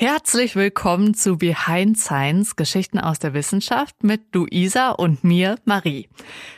Herzlich 0.00 0.54
willkommen 0.54 1.12
zu 1.14 1.38
Behind 1.38 1.98
Science, 1.98 2.54
Geschichten 2.54 3.00
aus 3.00 3.18
der 3.18 3.34
Wissenschaft 3.34 4.04
mit 4.04 4.32
Luisa 4.32 4.90
und 4.90 5.24
mir, 5.24 5.56
Marie. 5.64 6.08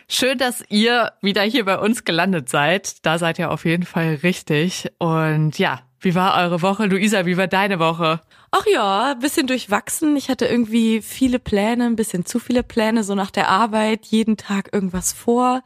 Schön, 0.08 0.36
dass 0.36 0.62
ihr 0.68 1.12
wieder 1.22 1.40
hier 1.40 1.64
bei 1.64 1.78
uns 1.78 2.04
gelandet 2.04 2.50
seid. 2.50 3.06
Da 3.06 3.16
seid 3.16 3.38
ihr 3.38 3.50
auf 3.50 3.64
jeden 3.64 3.84
Fall 3.84 4.18
richtig. 4.22 4.92
Und 4.98 5.58
ja, 5.58 5.80
wie 6.00 6.14
war 6.14 6.36
eure 6.36 6.60
Woche? 6.60 6.84
Luisa, 6.84 7.24
wie 7.24 7.38
war 7.38 7.46
deine 7.46 7.78
Woche? 7.78 8.20
Ach 8.50 8.66
ja, 8.70 9.14
bisschen 9.14 9.46
durchwachsen. 9.46 10.16
Ich 10.16 10.28
hatte 10.28 10.44
irgendwie 10.44 11.00
viele 11.00 11.38
Pläne, 11.38 11.86
ein 11.86 11.96
bisschen 11.96 12.26
zu 12.26 12.40
viele 12.40 12.62
Pläne, 12.62 13.04
so 13.04 13.14
nach 13.14 13.30
der 13.30 13.48
Arbeit, 13.48 14.04
jeden 14.04 14.36
Tag 14.36 14.68
irgendwas 14.74 15.14
vor. 15.14 15.62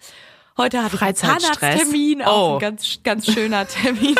Heute 0.56 0.84
hatte 0.84 0.94
ich 0.94 1.02
einen 1.02 1.16
Zahnarzttermin, 1.16 2.20
oh. 2.20 2.24
auch 2.24 2.54
ein 2.54 2.60
ganz, 2.60 3.00
ganz 3.02 3.26
schöner 3.26 3.66
Termin. 3.68 4.14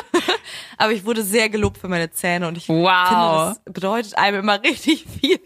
Aber 0.77 0.93
ich 0.93 1.05
wurde 1.05 1.23
sehr 1.23 1.48
gelobt 1.48 1.79
für 1.79 1.87
meine 1.87 2.11
Zähne 2.11 2.48
und 2.48 2.57
ich 2.57 2.69
wow. 2.69 3.09
finde, 3.09 3.61
das 3.64 3.73
bedeutet 3.73 4.19
einem 4.19 4.41
immer 4.41 4.61
richtig 4.65 5.07
viel, 5.20 5.38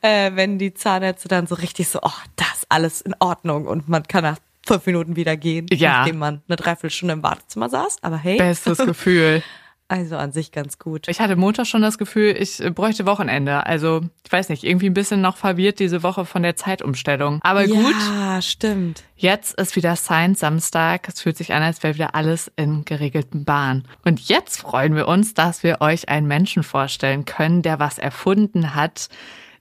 äh, 0.00 0.32
wenn 0.34 0.58
die 0.58 0.74
Zahnärzte 0.74 1.28
dann 1.28 1.46
so 1.46 1.54
richtig 1.54 1.88
so, 1.88 2.00
oh, 2.02 2.10
das 2.34 2.66
alles 2.68 3.00
in 3.00 3.14
Ordnung 3.20 3.66
und 3.66 3.88
man 3.88 4.02
kann 4.02 4.24
nach 4.24 4.38
fünf 4.66 4.86
Minuten 4.86 5.14
wieder 5.14 5.36
gehen, 5.36 5.66
ja. 5.70 5.98
nachdem 5.98 6.18
man 6.18 6.42
eine 6.48 6.56
Dreiviertelstunde 6.56 7.14
im 7.14 7.22
Wartezimmer 7.22 7.68
saß. 7.68 7.98
Aber 8.02 8.16
hey. 8.16 8.38
Bestes 8.38 8.78
Gefühl. 8.78 9.42
Also 9.92 10.16
an 10.16 10.32
sich 10.32 10.52
ganz 10.52 10.78
gut. 10.78 11.06
Ich 11.08 11.20
hatte 11.20 11.36
Montag 11.36 11.66
schon 11.66 11.82
das 11.82 11.98
Gefühl, 11.98 12.34
ich 12.38 12.62
bräuchte 12.74 13.04
Wochenende. 13.04 13.66
Also, 13.66 14.00
ich 14.24 14.32
weiß 14.32 14.48
nicht, 14.48 14.64
irgendwie 14.64 14.86
ein 14.86 14.94
bisschen 14.94 15.20
noch 15.20 15.36
verwirrt 15.36 15.80
diese 15.80 16.02
Woche 16.02 16.24
von 16.24 16.42
der 16.42 16.56
Zeitumstellung. 16.56 17.40
Aber 17.42 17.66
ja, 17.66 17.74
gut. 17.74 17.94
Ja, 18.08 18.40
stimmt. 18.40 19.02
Jetzt 19.16 19.60
ist 19.60 19.76
wieder 19.76 19.94
Science 19.96 20.40
Samstag. 20.40 21.06
Es 21.08 21.20
fühlt 21.20 21.36
sich 21.36 21.52
an, 21.52 21.62
als 21.62 21.82
wäre 21.82 21.92
wieder 21.92 22.14
alles 22.14 22.50
in 22.56 22.86
geregelten 22.86 23.44
Bahnen. 23.44 23.86
Und 24.02 24.18
jetzt 24.30 24.62
freuen 24.62 24.96
wir 24.96 25.08
uns, 25.08 25.34
dass 25.34 25.62
wir 25.62 25.82
euch 25.82 26.08
einen 26.08 26.26
Menschen 26.26 26.62
vorstellen 26.62 27.26
können, 27.26 27.60
der 27.60 27.78
was 27.78 27.98
erfunden 27.98 28.74
hat, 28.74 29.10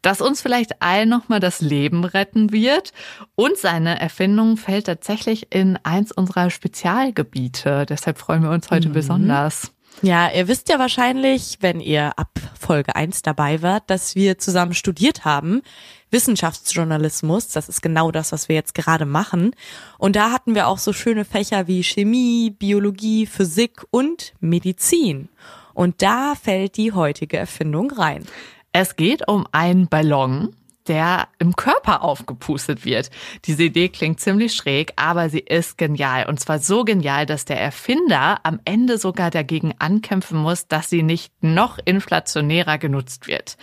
das 0.02 0.22
uns 0.22 0.42
vielleicht 0.42 0.82
allen 0.82 1.10
nochmal 1.10 1.42
das 1.42 1.60
Leben 1.60 2.06
retten 2.06 2.54
wird. 2.54 2.94
Und 3.36 3.58
seine 3.58 4.00
Erfindung 4.00 4.56
fällt 4.56 4.86
tatsächlich 4.86 5.54
in 5.54 5.78
eins 5.84 6.14
unserer 6.14 6.50
Spezialgebiete. 6.50 7.86
Deshalb 7.86 8.18
freuen 8.18 8.44
wir 8.44 8.52
uns 8.52 8.72
heute 8.72 8.88
mhm. 8.88 8.94
besonders. 8.94 9.74
Ja, 10.04 10.32
ihr 10.32 10.48
wisst 10.48 10.70
ja 10.70 10.80
wahrscheinlich, 10.80 11.58
wenn 11.62 11.80
ihr 11.80 12.18
ab 12.18 12.32
Folge 12.60 12.96
1 12.96 13.22
dabei 13.22 13.62
wart, 13.62 13.84
dass 13.88 14.16
wir 14.16 14.40
zusammen 14.40 14.74
studiert 14.74 15.26
haben. 15.26 15.62
Wissenschaftsjournalismus, 16.10 17.50
das 17.50 17.70
ist 17.70 17.84
genau 17.84 18.12
das, 18.12 18.32
was 18.32 18.50
wir 18.50 18.56
jetzt 18.56 18.74
gerade 18.74 19.06
machen. 19.06 19.56
Und 20.00 20.16
da 20.16 20.32
hatten 20.32 20.56
wir 20.56 20.68
auch 20.68 20.80
so 20.80 20.92
schöne 20.92 21.24
Fächer 21.24 21.68
wie 21.68 21.84
Chemie, 21.84 22.50
Biologie, 22.50 23.28
Physik 23.28 23.84
und 23.92 24.34
Medizin. 24.40 25.30
Und 25.76 26.02
da 26.02 26.34
fällt 26.34 26.78
die 26.78 26.94
heutige 26.94 27.38
Erfindung 27.38 27.92
rein. 27.92 28.26
Es 28.74 28.96
geht 28.96 29.28
um 29.28 29.46
einen 29.52 29.88
Ballon, 29.88 30.56
der 30.88 31.28
im 31.40 31.56
Körper 31.56 32.04
aufgepustet 32.04 32.86
wird. 32.86 33.10
Diese 33.46 33.64
Idee 33.64 33.90
klingt 33.90 34.20
ziemlich 34.20 34.54
schräg, 34.54 34.94
aber 34.96 35.30
sie 35.30 35.40
ist 35.40 35.78
genial. 35.78 36.28
Und 36.28 36.40
zwar 36.40 36.60
so 36.60 36.84
genial, 36.84 37.26
dass 37.26 37.46
der 37.46 37.60
Erfinder 37.60 38.40
am 38.44 38.60
Ende 38.66 38.98
sogar 38.98 39.32
dagegen 39.32 39.74
ankämpfen 39.80 40.40
muss, 40.40 40.68
dass 40.68 40.90
sie 40.90 41.04
nicht 41.04 41.32
noch 41.42 41.78
inflationärer 41.84 42.78
genutzt 42.78 43.28
wird. 43.28 43.58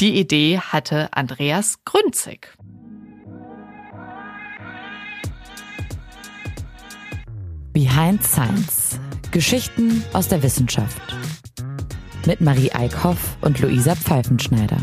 Die 0.00 0.18
Idee 0.18 0.60
hatte 0.60 1.08
Andreas 1.12 1.78
Grünzig. 1.84 2.48
Behind 7.72 8.24
Science. 8.24 8.98
Geschichten 9.30 10.02
aus 10.12 10.28
der 10.28 10.42
Wissenschaft. 10.42 11.00
Mit 12.26 12.40
Marie 12.40 12.72
Eickhoff 12.72 13.36
und 13.40 13.60
Luisa 13.60 13.94
Pfeifenschneider. 13.94 14.78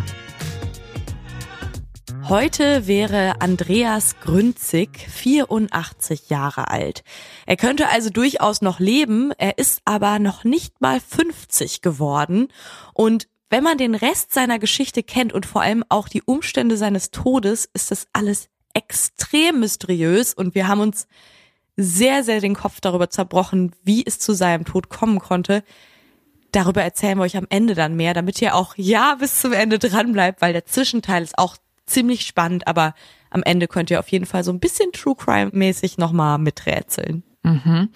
Heute 2.27 2.87
wäre 2.87 3.39
Andreas 3.39 4.19
Grünzig 4.19 4.89
84 5.11 6.31
Jahre 6.31 6.71
alt. 6.71 7.03
Er 7.45 7.55
könnte 7.55 7.89
also 7.89 8.09
durchaus 8.09 8.63
noch 8.63 8.79
leben, 8.79 9.31
er 9.37 9.59
ist 9.59 9.83
aber 9.85 10.17
noch 10.17 10.43
nicht 10.43 10.81
mal 10.81 10.99
50 10.99 11.81
geworden. 11.81 12.47
Und 12.95 13.27
wenn 13.51 13.63
man 13.63 13.77
den 13.77 13.93
Rest 13.93 14.33
seiner 14.33 14.57
Geschichte 14.57 15.03
kennt 15.03 15.33
und 15.33 15.45
vor 15.45 15.61
allem 15.61 15.83
auch 15.89 16.09
die 16.09 16.23
Umstände 16.23 16.77
seines 16.77 17.11
Todes, 17.11 17.69
ist 17.75 17.91
das 17.91 18.07
alles 18.11 18.49
extrem 18.73 19.59
mysteriös 19.59 20.33
und 20.33 20.55
wir 20.55 20.67
haben 20.67 20.81
uns 20.81 21.07
sehr, 21.77 22.23
sehr 22.23 22.41
den 22.41 22.55
Kopf 22.55 22.81
darüber 22.81 23.11
zerbrochen, 23.11 23.75
wie 23.83 24.03
es 24.03 24.17
zu 24.17 24.33
seinem 24.33 24.65
Tod 24.65 24.89
kommen 24.89 25.19
konnte. 25.19 25.63
Darüber 26.51 26.81
erzählen 26.81 27.19
wir 27.19 27.23
euch 27.23 27.37
am 27.37 27.45
Ende 27.49 27.75
dann 27.75 27.95
mehr, 27.95 28.15
damit 28.15 28.41
ihr 28.41 28.55
auch 28.55 28.73
ja 28.77 29.13
bis 29.19 29.41
zum 29.41 29.53
Ende 29.53 29.77
dran 29.77 30.11
bleibt, 30.11 30.41
weil 30.41 30.53
der 30.53 30.65
Zwischenteil 30.65 31.21
ist 31.21 31.37
auch 31.37 31.57
ziemlich 31.85 32.25
spannend, 32.25 32.67
aber 32.67 32.93
am 33.29 33.43
Ende 33.43 33.67
könnt 33.67 33.91
ihr 33.91 33.99
auf 33.99 34.09
jeden 34.09 34.25
Fall 34.25 34.43
so 34.43 34.51
ein 34.51 34.59
bisschen 34.59 34.91
True 34.91 35.15
Crime 35.15 35.51
mäßig 35.53 35.97
nochmal 35.97 36.37
miträtseln. 36.37 37.23
Mhm. 37.45 37.89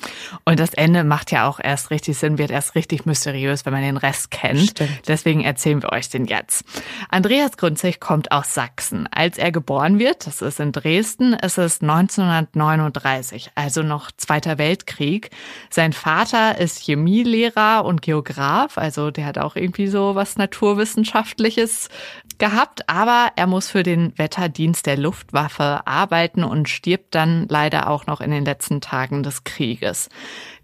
Und 0.46 0.60
das 0.60 0.76
Ende 0.76 1.04
macht 1.04 1.32
ja 1.32 1.48
auch 1.48 1.60
erst 1.62 1.90
richtig 1.90 2.18
Sinn, 2.18 2.38
wird 2.38 2.52
erst 2.52 2.76
richtig 2.76 3.08
mysteriös, 3.08 3.66
wenn 3.66 3.74
man 3.74 3.82
den 3.82 3.98
Rest 3.98 4.30
kennt. 4.30 4.70
Stimmt. 4.70 5.08
Deswegen 5.08 5.42
erzählen 5.42 5.82
wir 5.82 5.92
euch 5.92 6.10
den 6.10 6.26
jetzt. 6.26 6.64
Andreas 7.10 7.58
Grünzig 7.58 8.00
kommt 8.00 8.32
aus 8.32 8.54
Sachsen. 8.54 9.08
Als 9.12 9.40
er 9.40 9.52
geboren 9.52 9.98
wird, 9.98 10.28
das 10.28 10.44
ist 10.44 10.60
in 10.60 10.72
Dresden, 10.72 11.34
ist 11.34 11.58
es 11.58 11.82
1939, 11.82 13.52
also 13.56 13.82
noch 13.82 14.12
Zweiter 14.12 14.60
Weltkrieg. 14.60 15.32
Sein 15.72 15.94
Vater 15.94 16.60
ist 16.60 16.80
Chemielehrer 16.84 17.86
und 17.86 18.04
Geograf, 18.04 18.78
also 18.78 19.10
der 19.10 19.26
hat 19.26 19.40
auch 19.40 19.56
irgendwie 19.56 19.88
so 19.88 20.14
was 20.14 20.38
Naturwissenschaftliches 20.38 21.90
gehabt, 22.38 22.88
aber 22.88 23.32
er 23.36 23.48
muss 23.48 23.70
für 23.70 23.84
den 23.84 24.18
Wetterdienst 24.18 24.86
der 24.86 24.98
Luftwaffe 24.98 25.82
arbeiten 25.86 26.44
und 26.44 26.70
stirbt 26.70 27.14
dann 27.16 27.48
leider 27.50 27.90
auch 27.90 28.06
noch 28.08 28.22
in 28.22 28.32
den 28.32 28.46
letzten 28.46 28.82
Tagen 28.82 29.24
des 29.24 29.39
Krieges. 29.44 30.10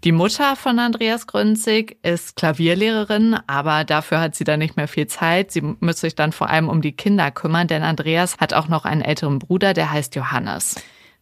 Die 0.04 0.12
Mutter 0.12 0.56
von 0.56 0.78
Andreas 0.78 1.26
Grünzig 1.26 1.98
ist 2.02 2.36
Klavierlehrerin, 2.36 3.38
aber 3.46 3.84
dafür 3.84 4.20
hat 4.20 4.34
sie 4.34 4.44
dann 4.44 4.58
nicht 4.58 4.76
mehr 4.76 4.88
viel 4.88 5.06
Zeit. 5.06 5.50
Sie 5.52 5.62
muss 5.62 6.00
sich 6.00 6.14
dann 6.14 6.32
vor 6.32 6.48
allem 6.48 6.68
um 6.68 6.82
die 6.82 6.92
Kinder 6.92 7.30
kümmern, 7.30 7.68
denn 7.68 7.82
Andreas 7.82 8.38
hat 8.38 8.54
auch 8.54 8.68
noch 8.68 8.84
einen 8.84 9.02
älteren 9.02 9.38
Bruder, 9.38 9.74
der 9.74 9.90
heißt 9.90 10.14
Johannes. 10.14 10.76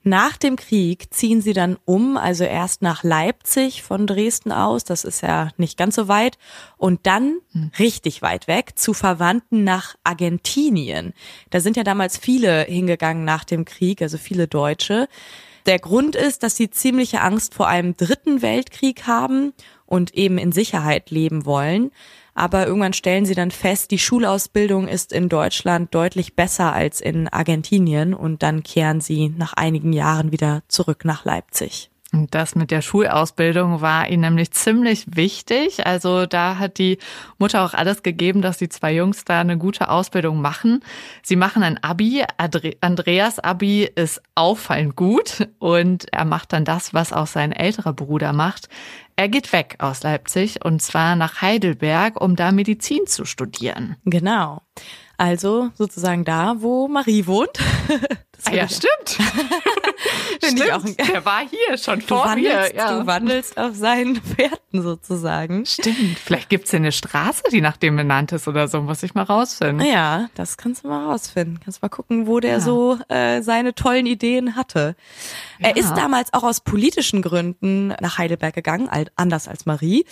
Nach 0.07 0.37
dem 0.37 0.57
Krieg 0.57 1.15
ziehen 1.15 1.41
sie 1.41 1.55
dann 1.55 1.79
um, 1.87 2.19
also 2.19 2.45
erst 2.45 2.83
nach 2.83 3.05
Leipzig 3.05 3.83
von 3.83 4.07
Dresden 4.07 4.53
aus, 4.53 4.85
das 4.85 5.03
ist 5.03 5.23
ja 5.23 5.49
nicht 5.57 5.79
ganz 5.79 5.95
so 5.95 6.09
weit, 6.09 6.37
und 6.77 7.07
dann 7.07 7.39
hm. 7.53 7.71
richtig 7.79 8.21
weit 8.21 8.47
weg 8.47 8.79
zu 8.79 8.93
Verwandten 8.93 9.65
nach 9.65 9.95
Argentinien. 10.05 11.15
Da 11.49 11.61
sind 11.61 11.79
ja 11.79 11.85
damals 11.85 12.19
viele 12.19 12.65
hingegangen 12.65 13.25
nach 13.25 13.45
dem 13.45 13.65
Krieg, 13.65 14.03
also 14.03 14.19
viele 14.19 14.47
Deutsche. 14.47 15.09
Der 15.67 15.79
Grund 15.79 16.15
ist, 16.15 16.43
dass 16.43 16.57
sie 16.57 16.71
ziemliche 16.71 17.23
Angst 17.23 17.55
vor 17.55 17.69
einem 17.69 17.97
dritten 17.97 18.43
Weltkrieg 18.43 19.07
haben 19.07 19.55
und 19.87 20.15
eben 20.15 20.37
in 20.37 20.53
Sicherheit 20.53 21.11
leben 21.11 21.47
wollen. 21.47 21.91
Aber 22.35 22.67
irgendwann 22.67 22.93
stellen 22.93 23.25
sie 23.25 23.35
dann 23.35 23.51
fest, 23.51 23.91
die 23.91 23.99
Schulausbildung 23.99 24.89
ist 24.89 25.13
in 25.13 25.29
Deutschland 25.29 25.95
deutlich 25.95 26.35
besser 26.35 26.73
als 26.73 27.01
in 27.01 27.29
Argentinien 27.29 28.13
und 28.13 28.43
dann 28.43 28.63
kehren 28.63 29.01
sie 29.01 29.29
nach 29.31 29.55
einigen 29.55 29.93
Jahren 29.93 30.33
wieder 30.33 30.63
zurück 30.69 31.05
nach 31.05 31.25
Leipzig. 31.25 31.91
Das 32.31 32.55
mit 32.55 32.71
der 32.71 32.83
Schulausbildung 32.83 33.81
war 33.81 34.09
ihnen 34.09 34.23
nämlich 34.23 34.53
ziemlich 34.53 35.05
wichtig. 35.17 35.87
Also 35.87 36.27
da 36.27 36.59
hat 36.59 36.79
die 36.79 36.99
Mutter 37.39 37.65
auch 37.65 37.75
alles 37.75 38.03
gegeben, 38.03 38.43
dass 38.43 38.59
die 38.59 38.69
zwei 38.69 38.95
Jungs 38.95 39.25
da 39.25 39.41
eine 39.41 39.59
gute 39.59 39.89
Ausbildung 39.89 40.41
machen. 40.41 40.81
Sie 41.23 41.37
machen 41.37 41.63
ein 41.63 41.83
Abi. 41.83 42.25
Andreas 42.81 43.39
Abi 43.39 43.91
ist 43.95 44.23
auffallend 44.35 44.97
gut 44.97 45.49
und 45.59 46.13
er 46.13 46.25
macht 46.25 46.53
dann 46.53 46.65
das, 46.65 46.95
was 46.95 47.13
auch 47.13 47.27
sein 47.27 47.53
älterer 47.53 47.93
Bruder 47.93 48.33
macht. 48.33 48.69
Er 49.17 49.29
geht 49.29 49.53
weg 49.53 49.77
aus 49.79 50.03
Leipzig 50.03 50.65
und 50.65 50.83
zwar 50.83 51.17
nach 51.17 51.41
Heidelberg, 51.41 52.21
um 52.21 52.37
da 52.37 52.53
Medizin 52.53 53.07
zu 53.07 53.25
studieren. 53.25 53.97
Genau. 54.05 54.63
Also 55.17 55.71
sozusagen 55.75 56.25
da, 56.25 56.57
wo 56.59 56.89
Marie 56.89 57.27
wohnt. 57.27 57.59
ah, 58.45 58.53
ja, 58.53 58.69
stimmt. 58.69 59.19
Ich 60.57 60.73
auch. 60.73 60.85
Der 60.85 61.25
war 61.25 61.43
hier 61.49 61.79
schon 61.79 62.01
vor 62.01 62.25
wandelst, 62.25 62.73
mir. 62.73 62.79
Ja. 62.79 62.99
Du 62.99 63.07
wandelst 63.07 63.59
auf 63.59 63.75
seinen 63.75 64.17
Pferden 64.17 64.83
sozusagen. 64.83 65.65
Stimmt. 65.67 66.19
Vielleicht 66.19 66.49
gibt's 66.49 66.71
hier 66.71 66.81
eine 66.81 66.93
Straße, 66.93 67.45
die 67.51 67.61
nach 67.61 67.77
dem 67.77 67.97
benannt 67.97 68.33
ist 68.33 68.49
oder 68.49 68.69
so. 68.69 68.81
Muss 68.81 69.03
ich 69.03 69.15
mal 69.15 69.23
rausfinden. 69.23 69.87
Ja, 69.87 70.29
das 70.35 70.57
kannst 70.57 70.85
du 70.85 70.89
mal 70.89 71.07
rausfinden. 71.07 71.61
Kannst 71.63 71.83
mal 71.83 71.89
gucken, 71.89 72.27
wo 72.27 72.41
der 72.41 72.55
ja. 72.55 72.61
so 72.61 72.99
äh, 73.09 73.43
seine 73.43 73.75
tollen 73.75 74.07
Ideen 74.07 74.57
hatte. 74.57 74.97
Ja. 75.59 75.69
Er 75.69 75.77
ist 75.77 75.95
damals 75.95 76.33
auch 76.33 76.43
aus 76.43 76.61
politischen 76.61 77.23
Gründen 77.23 77.89
nach 78.01 78.19
Heidelberg 78.19 78.55
gegangen, 78.55 78.89
anders 79.17 79.49
als 79.49 79.67
Marie. 79.67 80.05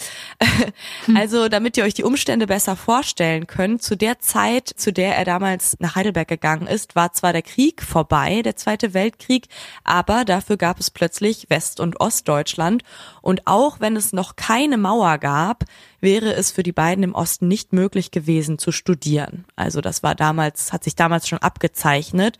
Hm. 1.07 1.17
Also, 1.17 1.49
damit 1.49 1.77
ihr 1.77 1.85
euch 1.85 1.95
die 1.95 2.05
Umstände 2.05 2.47
besser 2.47 2.77
vorstellen 2.77 3.47
könnt, 3.47 3.83
zu 3.83 3.97
der 3.97 4.21
Zeit, 4.21 4.69
zu 4.69 4.92
der 4.93 5.17
er 5.17 5.25
damals 5.25 5.77
nach 5.81 5.95
Heidelberg 5.95 6.29
gegangen 6.29 6.67
ist, 6.67 6.95
war 6.97 7.13
zwar 7.13 7.33
der 7.33 7.43
Krieg 7.43 7.83
vorbei, 7.83 8.43
der 8.43 8.57
Zweite 8.57 8.95
Weltkrieg, 8.95 9.49
aber 9.85 10.25
dafür 10.25 10.57
gab 10.57 10.79
es 10.81 10.91
plötzlich 10.91 11.51
West- 11.51 11.81
und 11.81 12.01
Ostdeutschland. 12.01 12.83
Und 13.21 13.47
auch 13.47 13.81
wenn 13.81 13.97
es 13.97 14.13
noch 14.13 14.37
keine 14.37 14.79
Mauer 14.79 15.19
gab, 15.19 15.65
wäre 16.01 16.35
es 16.35 16.51
für 16.51 16.63
die 16.63 16.73
beiden 16.73 17.05
im 17.05 17.15
Osten 17.15 17.49
nicht 17.49 17.73
möglich 17.73 18.11
gewesen 18.11 18.59
zu 18.59 18.73
studieren. 18.73 19.45
Also 19.57 19.81
das 19.81 20.03
war 20.03 20.15
damals, 20.15 20.73
hat 20.73 20.85
sich 20.85 20.97
damals 20.97 21.29
schon 21.29 21.39
abgezeichnet. 21.39 22.39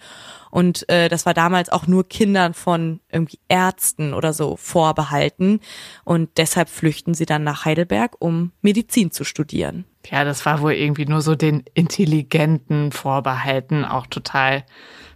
Und 0.51 0.87
äh, 0.91 1.09
das 1.09 1.25
war 1.25 1.33
damals 1.33 1.71
auch 1.71 1.87
nur 1.87 2.07
Kindern 2.09 2.53
von 2.53 3.01
irgendwie 3.11 3.39
Ärzten 3.49 4.13
oder 4.13 4.33
so 4.33 4.57
vorbehalten. 4.57 5.61
Und 6.05 6.31
deshalb 6.37 6.69
flüchten 6.69 7.15
sie 7.15 7.25
dann 7.25 7.45
nach 7.45 7.65
Heidelberg, 7.65 8.17
um 8.19 8.53
Medizin 8.61 9.13
zu 9.13 9.25
studieren. 9.25 9.87
Ja, 10.11 10.25
das 10.25 10.45
war 10.47 10.61
wohl 10.61 10.73
irgendwie 10.73 11.07
nur 11.07 11.21
so 11.23 11.35
den 11.35 11.63
Intelligenten 11.75 12.93
vorbehalten, 12.93 13.85
auch 13.85 14.07
total 14.07 14.65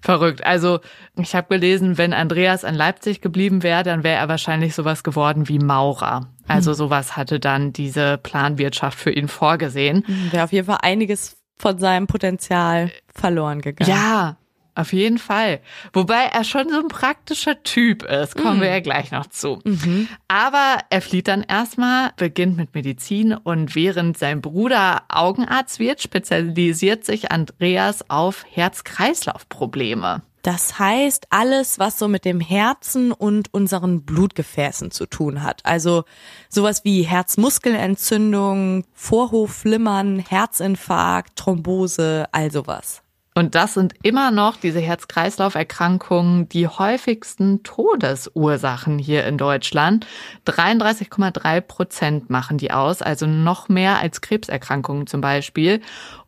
verrückt. 0.00 0.44
Also 0.44 0.80
ich 1.16 1.34
habe 1.34 1.48
gelesen, 1.48 1.98
wenn 1.98 2.12
Andreas 2.12 2.64
an 2.64 2.74
Leipzig 2.74 3.20
geblieben 3.20 3.62
wäre, 3.62 3.82
dann 3.82 4.04
wäre 4.04 4.18
er 4.18 4.28
wahrscheinlich 4.28 4.74
sowas 4.74 5.02
geworden 5.02 5.48
wie 5.48 5.58
Maurer. 5.58 6.28
Also 6.46 6.70
hm. 6.70 6.76
sowas 6.76 7.16
hatte 7.16 7.40
dann 7.40 7.72
diese 7.72 8.18
Planwirtschaft 8.18 8.98
für 8.98 9.10
ihn 9.10 9.28
vorgesehen. 9.28 10.04
Hm, 10.06 10.32
wäre 10.32 10.44
auf 10.44 10.52
jeden 10.52 10.66
Fall 10.66 10.78
einiges 10.82 11.36
von 11.58 11.78
seinem 11.78 12.06
Potenzial 12.06 12.90
verloren 13.12 13.60
gegangen. 13.62 13.90
Ja, 13.90 14.36
auf 14.76 14.92
jeden 14.92 15.18
Fall. 15.18 15.60
Wobei 15.92 16.24
er 16.32 16.44
schon 16.44 16.68
so 16.68 16.78
ein 16.78 16.88
praktischer 16.88 17.62
Typ 17.62 18.02
ist, 18.02 18.36
kommen 18.36 18.58
mhm. 18.58 18.62
wir 18.62 18.68
ja 18.68 18.80
gleich 18.80 19.10
noch 19.10 19.26
zu. 19.26 19.60
Mhm. 19.64 20.08
Aber 20.28 20.78
er 20.90 21.02
flieht 21.02 21.28
dann 21.28 21.42
erstmal, 21.42 22.12
beginnt 22.16 22.56
mit 22.56 22.74
Medizin 22.74 23.34
und 23.34 23.74
während 23.74 24.18
sein 24.18 24.40
Bruder 24.40 25.02
Augenarzt 25.08 25.78
wird, 25.78 26.02
spezialisiert 26.02 27.04
sich 27.04 27.30
Andreas 27.30 28.08
auf 28.10 28.44
Herz-Kreislauf-Probleme. 28.50 30.22
Das 30.46 30.78
heißt, 30.78 31.26
alles, 31.30 31.80
was 31.80 31.98
so 31.98 32.06
mit 32.06 32.24
dem 32.24 32.38
Herzen 32.38 33.10
und 33.10 33.52
unseren 33.52 34.02
Blutgefäßen 34.02 34.92
zu 34.92 35.06
tun 35.06 35.42
hat. 35.42 35.60
Also 35.64 36.04
sowas 36.48 36.84
wie 36.84 37.02
Herzmuskelentzündung, 37.02 38.84
Vorhofflimmern, 38.92 40.20
Herzinfarkt, 40.20 41.34
Thrombose, 41.34 42.26
all 42.30 42.52
sowas. 42.52 43.02
Und 43.36 43.54
das 43.54 43.74
sind 43.74 43.92
immer 44.02 44.30
noch 44.30 44.56
diese 44.56 44.80
Herz-Kreislauf-Erkrankungen 44.80 46.48
die 46.48 46.68
häufigsten 46.68 47.62
Todesursachen 47.62 48.98
hier 48.98 49.26
in 49.26 49.36
Deutschland. 49.36 50.06
33,3 50.46 51.60
Prozent 51.60 52.30
machen 52.30 52.56
die 52.56 52.70
aus, 52.70 53.02
also 53.02 53.26
noch 53.26 53.68
mehr 53.68 53.98
als 53.98 54.22
Krebserkrankungen 54.22 55.06
zum 55.06 55.20
Beispiel. 55.20 55.82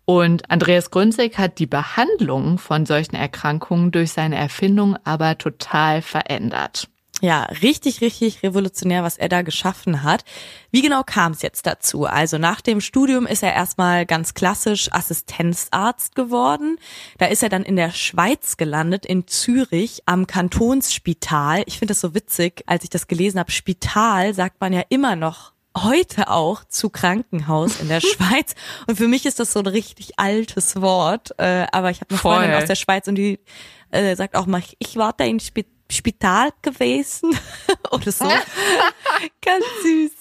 Und 0.05 0.51
Andreas 0.51 0.91
Grünzig 0.91 1.39
hat 1.39 1.59
die 1.59 1.67
Behandlung 1.67 2.59
von 2.59 2.85
solchen 2.85 3.17
Erkrankungen 3.17 3.91
durch 3.91 4.13
seine 4.13 4.37
Erfindung 4.37 4.99
aber 5.05 5.39
total 5.39 6.03
verändert. 6.03 6.89
Ja, 7.21 7.45
richtig, 7.63 8.01
richtig 8.01 8.43
revolutionär, 8.45 9.03
was 9.03 9.19
er 9.19 9.29
da 9.29 9.43
geschaffen 9.43 10.05
hat. 10.05 10.25
Wie 10.71 10.83
genau 10.83 11.03
kam 11.03 11.33
es 11.33 11.43
jetzt 11.43 11.67
dazu? 11.67 12.05
Also 12.05 12.39
nach 12.39 12.61
dem 12.61 12.81
Studium 12.81 13.27
ist 13.27 13.43
er 13.43 13.55
erstmal 13.55 14.07
ganz 14.07 14.35
klassisch 14.35 14.93
Assistenzarzt 14.93 16.15
geworden. 16.15 16.79
Da 17.19 17.27
ist 17.27 17.43
er 17.43 17.49
dann 17.49 17.65
in 17.65 17.75
der 17.75 17.91
Schweiz 17.91 18.57
gelandet, 18.57 19.05
in 19.05 19.27
Zürich 19.27 20.03
am 20.07 20.29
Kantonsspital. 20.29 21.65
Ich 21.67 21.79
finde 21.79 21.93
das 21.93 22.01
so 22.01 22.15
witzig, 22.15 22.63
als 22.67 22.85
ich 22.85 22.91
das 22.91 23.09
gelesen 23.09 23.41
habe. 23.41 23.51
Spital 23.51 24.33
sagt 24.33 24.61
man 24.61 24.73
ja 24.73 24.83
immer 24.89 25.17
noch 25.17 25.53
heute 25.77 26.29
auch 26.31 26.65
zu 26.65 26.89
Krankenhaus 26.89 27.81
in 27.81 27.89
der 27.89 28.01
Schweiz. 28.01 28.55
Und 28.87 28.97
für 28.97 29.09
mich 29.09 29.27
ist 29.27 29.41
das 29.41 29.53
so 29.53 29.59
ein 29.59 29.67
richtig 29.67 30.19
altes 30.21 30.81
Wort. 30.81 31.33
Äh, 31.39 31.67
aber 31.73 31.91
ich 31.91 32.01
habe 32.01 32.11
eine 32.11 32.19
Freundin 32.19 32.55
aus 32.55 32.67
der 32.67 32.77
Schweiz 32.77 33.09
und 33.09 33.17
die 33.17 33.41
äh, 33.91 34.15
sagt 34.15 34.37
auch 34.37 34.47
mal, 34.47 34.63
ich 34.79 34.97
warte 34.97 35.25
in 35.25 35.41
Spital 35.41 35.78
Spital 35.91 36.51
gewesen 36.63 37.37
oder 37.91 38.13
so. 38.13 38.25
Ganz 39.43 39.65
süß. 39.83 40.13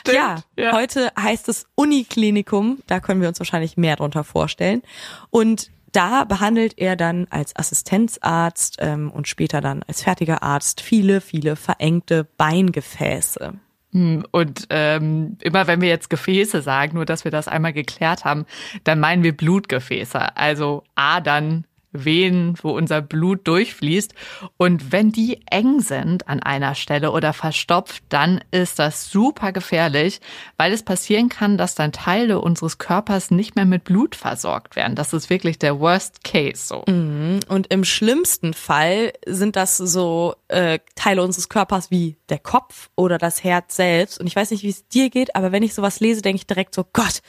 Stimmt, 0.00 0.16
ja, 0.16 0.36
ja, 0.56 0.72
heute 0.72 1.10
heißt 1.18 1.48
es 1.48 1.66
Uniklinikum. 1.74 2.82
Da 2.86 3.00
können 3.00 3.20
wir 3.20 3.28
uns 3.28 3.40
wahrscheinlich 3.40 3.76
mehr 3.76 3.96
drunter 3.96 4.24
vorstellen. 4.24 4.82
Und 5.30 5.70
da 5.92 6.24
behandelt 6.24 6.74
er 6.76 6.94
dann 6.96 7.26
als 7.30 7.56
Assistenzarzt 7.56 8.76
ähm, 8.80 9.10
und 9.10 9.28
später 9.28 9.62
dann 9.62 9.82
als 9.84 10.02
fertiger 10.02 10.42
Arzt 10.42 10.82
viele, 10.82 11.22
viele 11.22 11.56
verengte 11.56 12.24
Beingefäße. 12.36 13.54
Hm, 13.92 14.26
und 14.30 14.66
ähm, 14.68 15.38
immer 15.40 15.66
wenn 15.66 15.80
wir 15.80 15.88
jetzt 15.88 16.10
Gefäße 16.10 16.60
sagen, 16.60 16.96
nur 16.96 17.06
dass 17.06 17.24
wir 17.24 17.30
das 17.30 17.48
einmal 17.48 17.72
geklärt 17.72 18.26
haben, 18.26 18.44
dann 18.84 19.00
meinen 19.00 19.22
wir 19.22 19.34
Blutgefäße, 19.34 20.36
also 20.36 20.84
Adern, 20.96 21.64
Venen, 22.04 22.54
wo 22.62 22.70
unser 22.70 23.00
Blut 23.02 23.46
durchfließt. 23.46 24.14
Und 24.56 24.92
wenn 24.92 25.12
die 25.12 25.40
eng 25.50 25.80
sind 25.80 26.28
an 26.28 26.42
einer 26.42 26.74
Stelle 26.74 27.10
oder 27.12 27.32
verstopft, 27.32 28.02
dann 28.08 28.40
ist 28.50 28.78
das 28.78 29.10
super 29.10 29.52
gefährlich, 29.52 30.20
weil 30.56 30.72
es 30.72 30.82
passieren 30.82 31.28
kann, 31.28 31.58
dass 31.58 31.74
dann 31.74 31.92
Teile 31.92 32.40
unseres 32.40 32.78
Körpers 32.78 33.30
nicht 33.30 33.56
mehr 33.56 33.64
mit 33.64 33.84
Blut 33.84 34.14
versorgt 34.14 34.76
werden. 34.76 34.94
Das 34.94 35.12
ist 35.12 35.30
wirklich 35.30 35.58
der 35.58 35.80
Worst 35.80 36.24
Case 36.24 36.66
so. 36.66 36.84
Mhm. 36.86 37.40
Und 37.48 37.68
im 37.68 37.84
schlimmsten 37.84 38.54
Fall 38.54 39.12
sind 39.26 39.56
das 39.56 39.76
so 39.76 40.34
äh, 40.48 40.78
Teile 40.94 41.22
unseres 41.22 41.48
Körpers 41.48 41.90
wie 41.90 42.16
der 42.28 42.38
Kopf 42.38 42.90
oder 42.96 43.18
das 43.18 43.44
Herz 43.44 43.76
selbst. 43.76 44.20
Und 44.20 44.26
ich 44.26 44.36
weiß 44.36 44.50
nicht, 44.50 44.62
wie 44.62 44.70
es 44.70 44.86
dir 44.88 45.10
geht, 45.10 45.34
aber 45.36 45.52
wenn 45.52 45.62
ich 45.62 45.74
sowas 45.74 46.00
lese, 46.00 46.22
denke 46.22 46.36
ich 46.36 46.46
direkt 46.46 46.74
so, 46.74 46.84
Gott, 46.92 47.22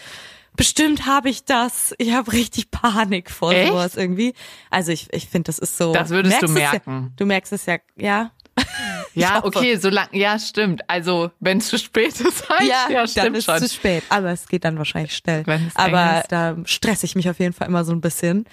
bestimmt 0.57 1.05
habe 1.05 1.29
ich 1.29 1.45
das. 1.45 1.95
Ich 1.97 2.11
habe 2.11 2.33
richtig 2.33 2.71
Panik 2.71 3.31
vor 3.31 3.53
Echt? 3.53 3.69
sowas 3.69 3.95
irgendwie. 3.95 4.33
Also 4.69 4.91
ich, 4.91 5.07
ich 5.13 5.27
finde, 5.27 5.45
das 5.45 5.59
ist 5.59 5.77
so. 5.77 5.93
Das 5.93 6.09
würdest 6.09 6.41
du 6.41 6.49
merken. 6.49 7.03
Ja, 7.03 7.11
du 7.15 7.25
merkst 7.25 7.53
es 7.53 7.65
ja, 7.65 7.77
ja. 7.95 8.31
Ja, 9.13 9.43
okay, 9.43 9.75
so 9.77 9.89
lang, 9.89 10.07
ja, 10.11 10.37
stimmt. 10.39 10.81
Also, 10.89 11.31
wenn 11.39 11.59
es 11.59 11.67
zu 11.67 11.77
spät 11.77 12.19
ist, 12.19 12.49
halt, 12.49 12.67
ja, 12.67 12.87
ja 12.89 13.07
stimmt 13.07 13.27
dann 13.27 13.35
ist 13.35 13.47
es 13.47 13.69
zu 13.69 13.75
spät. 13.75 14.03
Aber 14.09 14.31
es 14.31 14.47
geht 14.47 14.65
dann 14.65 14.77
wahrscheinlich 14.77 15.15
schnell. 15.15 15.43
Aber 15.75 16.23
da 16.29 16.57
stresse 16.65 17.05
ich 17.05 17.15
mich 17.15 17.29
auf 17.29 17.39
jeden 17.39 17.53
Fall 17.53 17.67
immer 17.67 17.83
so 17.85 17.93
ein 17.93 18.01
bisschen. 18.01 18.45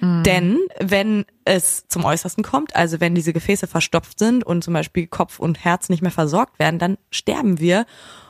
Mhm. 0.00 0.22
Denn 0.24 0.58
wenn 0.80 1.24
es 1.44 1.86
zum 1.88 2.04
Äußersten 2.04 2.44
kommt, 2.44 2.74
also 2.76 3.00
wenn 3.00 3.14
diese 3.14 3.32
Gefäße 3.32 3.66
verstopft 3.66 4.18
sind 4.18 4.44
und 4.44 4.62
zum 4.62 4.74
Beispiel 4.74 5.06
Kopf 5.06 5.38
und 5.38 5.64
Herz 5.64 5.88
nicht 5.88 6.02
mehr 6.02 6.10
versorgt 6.10 6.58
werden, 6.58 6.78
dann 6.78 6.98
sterben 7.10 7.58
wir. 7.58 7.86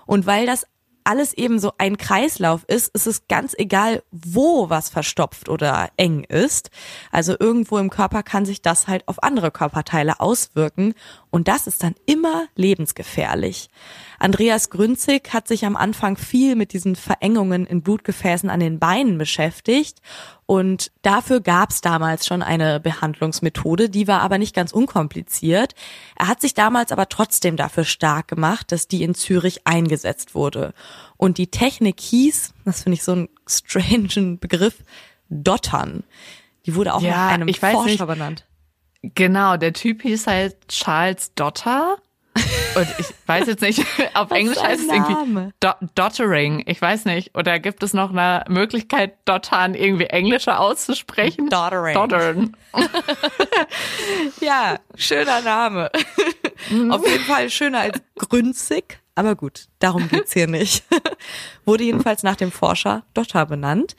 Und 0.06 0.26
weil 0.26 0.46
das 0.46 0.66
alles 1.04 1.32
eben 1.32 1.58
so 1.58 1.72
ein 1.78 1.96
Kreislauf 1.96 2.64
ist, 2.66 2.94
ist 2.94 3.06
es 3.06 3.26
ganz 3.28 3.54
egal, 3.56 4.02
wo 4.10 4.70
was 4.70 4.88
verstopft 4.88 5.48
oder 5.48 5.90
eng 5.96 6.24
ist. 6.24 6.70
Also 7.10 7.34
irgendwo 7.38 7.78
im 7.78 7.90
Körper 7.90 8.22
kann 8.22 8.44
sich 8.44 8.62
das 8.62 8.88
halt 8.88 9.06
auf 9.08 9.22
andere 9.22 9.50
Körperteile 9.50 10.20
auswirken 10.20 10.94
und 11.32 11.48
das 11.48 11.66
ist 11.66 11.82
dann 11.82 11.94
immer 12.04 12.44
lebensgefährlich. 12.56 13.70
Andreas 14.18 14.68
Grünzig 14.68 15.32
hat 15.32 15.48
sich 15.48 15.64
am 15.64 15.76
Anfang 15.76 16.18
viel 16.18 16.54
mit 16.56 16.74
diesen 16.74 16.94
Verengungen 16.94 17.66
in 17.66 17.82
Blutgefäßen 17.82 18.50
an 18.50 18.60
den 18.60 18.78
Beinen 18.78 19.16
beschäftigt 19.16 20.02
und 20.44 20.92
dafür 21.00 21.40
gab 21.40 21.70
es 21.70 21.80
damals 21.80 22.26
schon 22.26 22.42
eine 22.42 22.80
Behandlungsmethode, 22.80 23.88
die 23.88 24.06
war 24.06 24.20
aber 24.20 24.36
nicht 24.36 24.54
ganz 24.54 24.72
unkompliziert. 24.72 25.74
Er 26.16 26.28
hat 26.28 26.42
sich 26.42 26.52
damals 26.52 26.92
aber 26.92 27.08
trotzdem 27.08 27.56
dafür 27.56 27.84
stark 27.84 28.28
gemacht, 28.28 28.70
dass 28.70 28.86
die 28.86 29.02
in 29.02 29.14
Zürich 29.14 29.66
eingesetzt 29.66 30.34
wurde. 30.34 30.74
Und 31.16 31.38
die 31.38 31.46
Technik 31.46 31.98
hieß, 31.98 32.52
das 32.66 32.82
finde 32.82 32.94
ich 32.94 33.04
so 33.04 33.12
einen 33.12 33.28
strangen 33.46 34.38
Begriff, 34.38 34.84
Dottern. 35.30 36.04
Die 36.66 36.74
wurde 36.74 36.92
auch 36.92 37.00
ja, 37.00 37.10
nach 37.10 37.30
einem 37.30 37.52
Forscher 37.54 37.84
nicht. 37.84 38.06
benannt. 38.06 38.44
Genau, 39.02 39.56
der 39.56 39.72
Typ 39.72 40.02
hieß 40.02 40.26
halt 40.26 40.68
Charles 40.68 41.34
Dotter. 41.34 41.98
Und 42.74 42.86
ich 42.98 43.06
weiß 43.26 43.46
jetzt 43.48 43.60
nicht, 43.60 43.84
auf 44.14 44.30
Englisch 44.30 44.58
heißt 44.62 44.82
es 44.82 44.88
irgendwie 44.88 45.52
Do 45.60 45.72
Dottering. 45.94 46.62
Ich 46.66 46.80
weiß 46.80 47.04
nicht. 47.04 47.36
Oder 47.36 47.58
gibt 47.58 47.82
es 47.82 47.92
noch 47.92 48.10
eine 48.10 48.44
Möglichkeit, 48.48 49.16
Dottern 49.26 49.74
irgendwie 49.74 50.06
englischer 50.06 50.58
auszusprechen? 50.58 51.48
Dottering. 51.50 51.94
Dottern. 51.94 52.56
ja, 54.40 54.78
schöner 54.94 55.42
Name. 55.42 55.90
Mhm. 56.70 56.90
Auf 56.92 57.06
jeden 57.06 57.24
Fall 57.24 57.50
schöner 57.50 57.80
als 57.80 58.00
grünzig. 58.16 59.01
Aber 59.14 59.36
gut, 59.36 59.68
darum 59.78 60.08
geht's 60.10 60.32
hier 60.32 60.46
nicht. 60.46 60.84
Wurde 61.64 61.84
jedenfalls 61.84 62.22
nach 62.22 62.36
dem 62.36 62.50
Forscher 62.50 63.04
Dotter 63.14 63.46
benannt. 63.46 63.94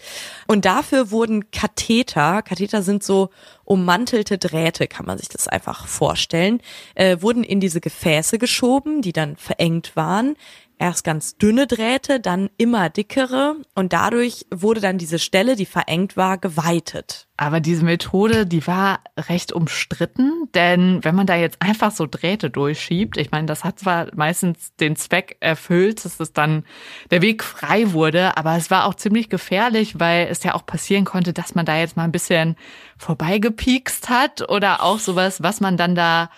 Und 0.47 0.65
dafür 0.65 1.11
wurden 1.11 1.51
Katheter, 1.51 2.41
Katheter 2.41 2.81
sind 2.83 3.03
so 3.03 3.29
ummantelte 3.63 4.37
Drähte, 4.37 4.87
kann 4.87 5.05
man 5.05 5.17
sich 5.17 5.29
das 5.29 5.47
einfach 5.47 5.87
vorstellen, 5.87 6.61
äh, 6.95 7.17
wurden 7.21 7.43
in 7.43 7.59
diese 7.59 7.79
Gefäße 7.79 8.37
geschoben, 8.37 9.01
die 9.01 9.13
dann 9.13 9.37
verengt 9.37 9.95
waren. 9.95 10.35
Erst 10.79 11.03
ganz 11.03 11.37
dünne 11.37 11.67
Drähte, 11.67 12.19
dann 12.19 12.49
immer 12.57 12.89
dickere 12.89 13.55
und 13.75 13.93
dadurch 13.93 14.45
wurde 14.53 14.81
dann 14.81 14.97
diese 14.97 15.19
Stelle, 15.19 15.55
die 15.55 15.65
verengt 15.65 16.17
war, 16.17 16.37
geweitet. 16.37 17.27
Aber 17.37 17.59
diese 17.59 17.83
Methode, 17.83 18.45
die 18.45 18.65
war 18.67 18.99
recht 19.17 19.53
umstritten, 19.53 20.49
denn 20.53 21.03
wenn 21.03 21.15
man 21.15 21.25
da 21.25 21.35
jetzt 21.35 21.61
einfach 21.61 21.91
so 21.91 22.05
Drähte 22.05 22.49
durchschiebt, 22.49 23.17
ich 23.17 23.31
meine, 23.31 23.47
das 23.47 23.63
hat 23.63 23.79
zwar 23.79 24.07
meistens 24.15 24.75
den 24.75 24.95
Zweck 24.95 25.37
erfüllt, 25.39 26.05
dass 26.05 26.19
es 26.19 26.33
dann 26.33 26.63
der 27.11 27.21
Weg 27.21 27.43
frei 27.43 27.93
wurde, 27.93 28.37
aber 28.37 28.55
es 28.55 28.69
war 28.69 28.85
auch 28.85 28.95
ziemlich 28.95 29.29
gefährlich, 29.29 29.99
weil 29.99 30.27
es 30.29 30.43
ja 30.43 30.53
auch 30.53 30.65
passieren 30.65 31.05
konnte, 31.05 31.33
dass 31.33 31.55
man 31.55 31.65
da 31.65 31.77
jetzt 31.77 31.97
mal 31.97 32.03
ein 32.03 32.11
bisschen 32.11 32.55
vorbeigepiekst 32.97 34.09
hat 34.09 34.49
oder 34.49 34.83
auch 34.83 34.99
sowas, 34.99 35.41
was 35.41 35.59
man 35.59 35.75
dann 35.75 35.95
da, 35.95 36.29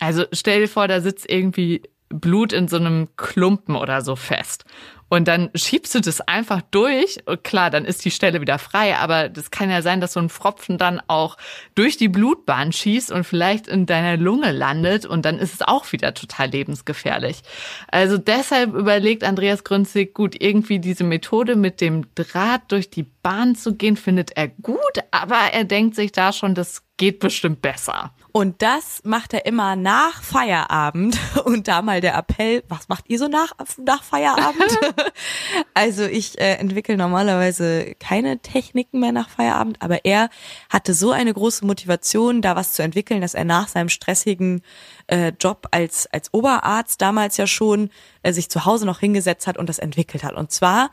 also 0.00 0.24
stell 0.32 0.60
dir 0.60 0.68
vor, 0.68 0.88
da 0.88 1.00
sitzt 1.00 1.28
irgendwie 1.28 1.82
Blut 2.08 2.52
in 2.52 2.68
so 2.68 2.76
einem 2.76 3.08
Klumpen 3.16 3.76
oder 3.76 4.02
so 4.02 4.16
fest. 4.16 4.64
Und 5.08 5.28
dann 5.28 5.50
schiebst 5.54 5.94
du 5.94 6.00
das 6.00 6.20
einfach 6.20 6.62
durch. 6.70 7.18
Und 7.26 7.44
klar, 7.44 7.70
dann 7.70 7.84
ist 7.84 8.04
die 8.04 8.10
Stelle 8.10 8.40
wieder 8.40 8.58
frei. 8.58 8.96
Aber 8.96 9.28
das 9.28 9.50
kann 9.50 9.70
ja 9.70 9.82
sein, 9.82 10.00
dass 10.00 10.12
so 10.12 10.20
ein 10.20 10.28
Pfropfen 10.28 10.78
dann 10.78 11.00
auch 11.08 11.36
durch 11.74 11.96
die 11.96 12.08
Blutbahn 12.08 12.72
schießt 12.72 13.10
und 13.10 13.24
vielleicht 13.24 13.66
in 13.66 13.86
deiner 13.86 14.16
Lunge 14.16 14.52
landet. 14.52 15.06
Und 15.06 15.24
dann 15.24 15.38
ist 15.38 15.54
es 15.54 15.62
auch 15.62 15.90
wieder 15.92 16.14
total 16.14 16.50
lebensgefährlich. 16.50 17.42
Also 17.90 18.18
deshalb 18.18 18.74
überlegt 18.74 19.24
Andreas 19.24 19.64
Grünzig, 19.64 20.14
gut, 20.14 20.36
irgendwie 20.40 20.78
diese 20.78 21.04
Methode 21.04 21.56
mit 21.56 21.80
dem 21.80 22.06
Draht 22.14 22.70
durch 22.70 22.90
die 22.90 23.04
Bahn 23.04 23.54
zu 23.54 23.74
gehen, 23.74 23.96
findet 23.96 24.36
er 24.36 24.48
gut. 24.48 24.78
Aber 25.10 25.38
er 25.52 25.64
denkt 25.64 25.94
sich 25.94 26.12
da 26.12 26.32
schon, 26.32 26.54
das 26.54 26.82
geht 26.98 27.20
bestimmt 27.20 27.62
besser. 27.62 28.12
Und 28.32 28.60
das 28.60 29.00
macht 29.04 29.32
er 29.32 29.46
immer 29.46 29.74
nach 29.74 30.22
Feierabend. 30.22 31.18
Und 31.44 31.66
da 31.66 31.80
mal 31.80 32.00
der 32.00 32.14
Appell, 32.14 32.62
was 32.68 32.88
macht 32.88 33.04
ihr 33.08 33.18
so 33.18 33.28
nach, 33.28 33.52
nach 33.78 34.02
Feierabend? 34.02 34.78
also 35.74 36.04
ich 36.04 36.38
äh, 36.40 36.54
entwickle 36.54 36.96
normalerweise 36.96 37.94
keine 37.98 38.38
Techniken 38.38 39.00
mehr 39.00 39.12
nach 39.12 39.28
Feierabend, 39.28 39.80
aber 39.80 40.04
er 40.04 40.30
hatte 40.68 40.94
so 40.94 41.12
eine 41.12 41.32
große 41.32 41.64
Motivation, 41.64 42.42
da 42.42 42.56
was 42.56 42.72
zu 42.72 42.82
entwickeln, 42.82 43.20
dass 43.20 43.34
er 43.34 43.44
nach 43.44 43.68
seinem 43.68 43.88
stressigen 43.88 44.62
äh, 45.06 45.32
Job 45.40 45.68
als, 45.70 46.06
als 46.12 46.32
Oberarzt 46.32 47.00
damals 47.00 47.36
ja 47.36 47.46
schon 47.46 47.90
äh, 48.22 48.32
sich 48.32 48.48
zu 48.50 48.64
Hause 48.64 48.86
noch 48.86 49.00
hingesetzt 49.00 49.46
hat 49.46 49.58
und 49.58 49.68
das 49.68 49.78
entwickelt 49.78 50.24
hat. 50.24 50.34
Und 50.34 50.52
zwar 50.52 50.90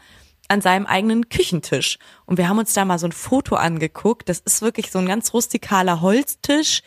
an 0.48 0.62
seinem 0.62 0.86
eigenen 0.86 1.30
Küchentisch. 1.30 1.98
Und 2.26 2.38
wir 2.38 2.48
haben 2.48 2.60
uns 2.60 2.74
da 2.74 2.86
mal 2.86 3.00
so 3.00 3.08
ein 3.08 3.12
Foto 3.12 3.56
angeguckt. 3.56 4.30
Das 4.30 4.40
ist 4.40 4.62
wirklich 4.62 4.92
so 4.92 5.00
ein 5.00 5.08
ganz 5.08 5.34
rustikaler 5.34 6.02
Holztisch 6.02 6.82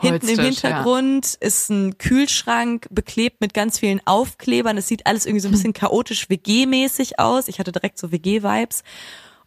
Hinten 0.00 0.28
im 0.28 0.40
Hintergrund 0.40 1.38
ja. 1.40 1.46
ist 1.46 1.68
ein 1.70 1.98
Kühlschrank 1.98 2.86
beklebt 2.90 3.40
mit 3.40 3.54
ganz 3.54 3.78
vielen 3.78 4.00
Aufklebern. 4.06 4.76
Es 4.78 4.88
sieht 4.88 5.06
alles 5.06 5.26
irgendwie 5.26 5.40
so 5.40 5.48
ein 5.48 5.52
bisschen 5.52 5.72
chaotisch 5.72 6.28
WG-mäßig 6.28 7.18
aus. 7.18 7.48
Ich 7.48 7.58
hatte 7.58 7.72
direkt 7.72 7.98
so 7.98 8.10
WG-Vibes. 8.10 8.82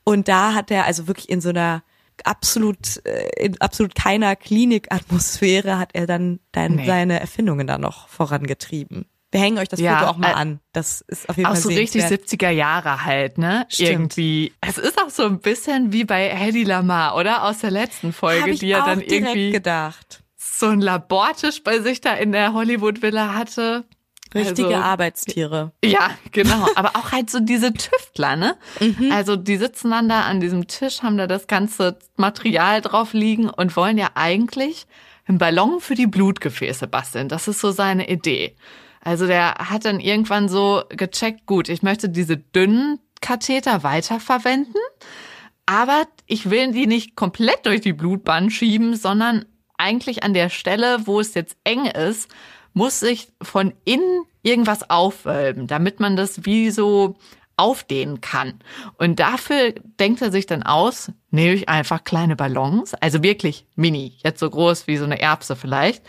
Und 0.03 0.27
da 0.27 0.53
hat 0.53 0.69
er 0.69 0.85
also 0.85 1.07
wirklich 1.07 1.29
in 1.29 1.41
so 1.41 1.49
einer 1.49 1.83
absolut, 2.23 3.03
äh, 3.05 3.45
in 3.45 3.59
absolut 3.61 3.95
keiner 3.95 4.35
Klinikatmosphäre 4.35 5.79
hat 5.79 5.89
er 5.93 6.05
dann, 6.05 6.39
dann 6.51 6.75
nee. 6.75 6.85
seine 6.85 7.19
Erfindungen 7.19 7.65
da 7.65 7.77
noch 7.77 8.07
vorangetrieben. 8.07 9.05
Wir 9.31 9.41
hängen 9.41 9.57
euch 9.57 9.67
das 9.67 9.79
ja, 9.79 9.97
Foto 9.97 10.11
auch 10.11 10.17
mal 10.17 10.29
äh, 10.29 10.35
an. 10.35 10.59
Das 10.73 11.01
ist 11.01 11.27
auf 11.27 11.37
jeden 11.37 11.47
auch 11.47 11.53
Fall 11.53 11.61
so 11.61 11.69
richtig 11.69 12.03
70er 12.03 12.51
Jahre 12.51 13.03
halt, 13.03 13.39
ne? 13.39 13.65
Stimmt. 13.69 13.89
Irgendwie. 13.89 14.53
Es 14.61 14.77
ist 14.77 15.01
auch 15.01 15.09
so 15.09 15.23
ein 15.23 15.39
bisschen 15.39 15.91
wie 15.91 16.03
bei 16.03 16.29
Hedy 16.29 16.63
Lamar, 16.63 17.15
oder? 17.15 17.43
Aus 17.45 17.59
der 17.59 17.71
letzten 17.71 18.13
Folge, 18.13 18.53
die 18.53 18.69
er 18.69 18.85
dann 18.85 19.01
irgendwie 19.01 19.49
gedacht 19.49 20.22
so 20.59 20.67
ein 20.67 20.81
Labortisch 20.81 21.63
bei 21.63 21.79
sich 21.79 22.01
da 22.01 22.13
in 22.13 22.31
der 22.31 22.53
Hollywood-Villa 22.53 23.33
hatte. 23.33 23.85
Richtige 24.35 24.69
also, 24.69 24.81
Arbeitstiere. 24.81 25.71
Ja, 25.83 26.11
genau. 26.31 26.67
Aber 26.75 26.95
auch 26.95 27.11
halt 27.11 27.29
so 27.29 27.39
diese 27.39 27.73
Tüftler, 27.73 28.35
ne? 28.35 28.55
Mhm. 28.79 29.11
Also 29.11 29.35
die 29.35 29.57
sitzen 29.57 29.91
dann 29.91 30.09
da 30.09 30.21
an 30.21 30.39
diesem 30.39 30.67
Tisch, 30.67 31.03
haben 31.03 31.17
da 31.17 31.27
das 31.27 31.47
ganze 31.47 31.99
Material 32.15 32.81
drauf 32.81 33.13
liegen 33.13 33.49
und 33.49 33.75
wollen 33.75 33.97
ja 33.97 34.09
eigentlich 34.15 34.87
einen 35.27 35.37
Ballon 35.37 35.79
für 35.79 35.95
die 35.95 36.07
Blutgefäße 36.07 36.87
basteln. 36.87 37.29
Das 37.29 37.47
ist 37.47 37.59
so 37.59 37.71
seine 37.71 38.09
Idee. 38.09 38.55
Also 39.01 39.27
der 39.27 39.55
hat 39.55 39.85
dann 39.85 39.99
irgendwann 39.99 40.49
so 40.49 40.83
gecheckt, 40.89 41.45
gut, 41.45 41.69
ich 41.69 41.83
möchte 41.83 42.09
diese 42.09 42.37
dünnen 42.37 42.99
Katheter 43.21 43.83
weiterverwenden, 43.83 44.81
aber 45.65 46.05
ich 46.25 46.49
will 46.49 46.71
die 46.71 46.87
nicht 46.87 47.15
komplett 47.15 47.65
durch 47.65 47.81
die 47.81 47.93
Blutbahn 47.93 48.49
schieben, 48.49 48.95
sondern 48.95 49.45
eigentlich 49.83 50.23
an 50.23 50.33
der 50.33 50.49
Stelle, 50.49 51.05
wo 51.05 51.19
es 51.19 51.33
jetzt 51.33 51.57
eng 51.63 51.85
ist, 51.85 52.29
muss 52.73 52.99
sich 52.99 53.27
von 53.41 53.73
innen 53.85 54.23
irgendwas 54.41 54.89
aufwölben, 54.89 55.67
damit 55.67 55.99
man 55.99 56.15
das 56.15 56.45
wie 56.45 56.71
so 56.71 57.17
aufdehnen 57.55 58.19
kann. 58.21 58.59
Und 58.97 59.19
dafür 59.19 59.73
denkt 59.99 60.21
er 60.21 60.31
sich 60.31 60.45
dann 60.45 60.63
aus, 60.63 61.11
nehme 61.29 61.53
ich 61.53 61.69
einfach 61.69 62.03
kleine 62.03 62.35
Ballons, 62.35 62.93
also 62.95 63.21
wirklich 63.21 63.65
mini, 63.75 64.17
jetzt 64.23 64.39
so 64.39 64.49
groß 64.49 64.87
wie 64.87 64.97
so 64.97 65.03
eine 65.03 65.21
Erbse 65.21 65.55
vielleicht. 65.55 66.03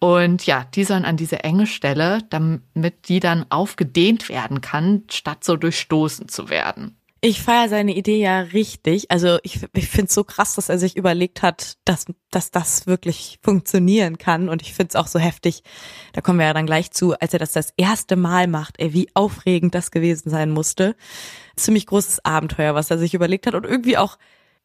Und 0.00 0.46
ja, 0.46 0.64
die 0.74 0.84
sollen 0.84 1.04
an 1.04 1.18
diese 1.18 1.44
enge 1.44 1.66
Stelle, 1.66 2.20
damit 2.30 3.08
die 3.08 3.20
dann 3.20 3.44
aufgedehnt 3.50 4.30
werden 4.30 4.62
kann, 4.62 5.04
statt 5.10 5.44
so 5.44 5.56
durchstoßen 5.56 6.28
zu 6.28 6.48
werden. 6.48 6.96
Ich 7.22 7.42
feiere 7.42 7.68
seine 7.68 7.94
Idee 7.94 8.18
ja 8.18 8.40
richtig. 8.40 9.10
Also 9.10 9.38
ich, 9.42 9.60
ich 9.74 9.88
finde 9.88 10.06
es 10.06 10.14
so 10.14 10.24
krass, 10.24 10.54
dass 10.54 10.70
er 10.70 10.78
sich 10.78 10.96
überlegt 10.96 11.42
hat, 11.42 11.76
dass, 11.84 12.06
dass 12.30 12.50
das 12.50 12.86
wirklich 12.86 13.38
funktionieren 13.42 14.16
kann. 14.16 14.48
Und 14.48 14.62
ich 14.62 14.72
finde 14.72 14.90
es 14.90 14.96
auch 14.96 15.06
so 15.06 15.18
heftig, 15.18 15.62
da 16.14 16.22
kommen 16.22 16.38
wir 16.38 16.46
ja 16.46 16.54
dann 16.54 16.64
gleich 16.64 16.92
zu, 16.92 17.12
als 17.18 17.34
er 17.34 17.38
das 17.38 17.52
das 17.52 17.74
erste 17.76 18.16
Mal 18.16 18.46
macht, 18.46 18.80
ey, 18.80 18.94
wie 18.94 19.10
aufregend 19.12 19.74
das 19.74 19.90
gewesen 19.90 20.30
sein 20.30 20.50
musste. 20.50 20.96
Ziemlich 21.56 21.84
großes 21.86 22.24
Abenteuer, 22.24 22.74
was 22.74 22.90
er 22.90 22.96
sich 22.96 23.12
überlegt 23.12 23.46
hat. 23.46 23.54
Und 23.54 23.66
irgendwie 23.66 23.98
auch, 23.98 24.16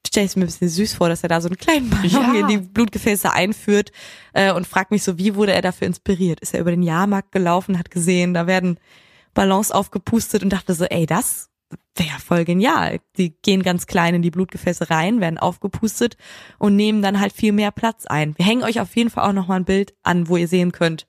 stelle 0.08 0.26
ich 0.26 0.32
es 0.32 0.36
mir 0.38 0.44
ein 0.44 0.48
bisschen 0.48 0.70
süß 0.70 0.94
vor, 0.94 1.10
dass 1.10 1.24
er 1.24 1.30
da 1.30 1.42
so 1.42 1.50
einen 1.50 1.58
kleinen 1.58 1.90
Ballon 1.90 2.36
ja. 2.36 2.40
in 2.40 2.48
die 2.48 2.58
Blutgefäße 2.60 3.34
einführt 3.34 3.92
äh, 4.32 4.54
und 4.54 4.66
fragt 4.66 4.92
mich 4.92 5.04
so, 5.04 5.18
wie 5.18 5.36
wurde 5.36 5.52
er 5.52 5.62
dafür 5.62 5.88
inspiriert? 5.88 6.40
Ist 6.40 6.54
er 6.54 6.62
über 6.62 6.72
den 6.72 6.84
Jahrmarkt 6.84 7.34
gelaufen, 7.34 7.78
hat 7.78 7.92
gesehen, 7.92 8.34
da 8.34 8.48
werden 8.48 8.80
Ballons 9.34 9.72
aufgepustet 9.72 10.42
und 10.42 10.52
dachte 10.52 10.74
so, 10.74 10.86
ey, 10.86 11.06
das 11.06 11.50
wäre 11.96 12.20
voll 12.20 12.46
genial. 12.46 13.00
Die 13.18 13.36
gehen 13.42 13.64
ganz 13.64 13.88
klein 13.88 14.16
in 14.16 14.22
die 14.22 14.32
Blutgefäße 14.32 14.90
rein, 14.90 15.22
werden 15.22 15.38
aufgepustet 15.38 16.18
und 16.58 16.76
nehmen 16.76 17.02
dann 17.02 17.20
halt 17.20 17.34
viel 17.34 17.52
mehr 17.52 17.72
Platz 17.72 18.06
ein. 18.06 18.38
Wir 18.38 18.46
hängen 18.46 18.64
euch 18.64 18.80
auf 18.80 18.96
jeden 18.96 19.10
Fall 19.10 19.30
auch 19.30 19.34
noch 19.34 19.48
mal 19.48 19.56
ein 19.56 19.66
Bild 19.66 19.94
an, 20.04 20.28
wo 20.28 20.38
ihr 20.38 20.48
sehen 20.48 20.72
könnt, 20.72 21.08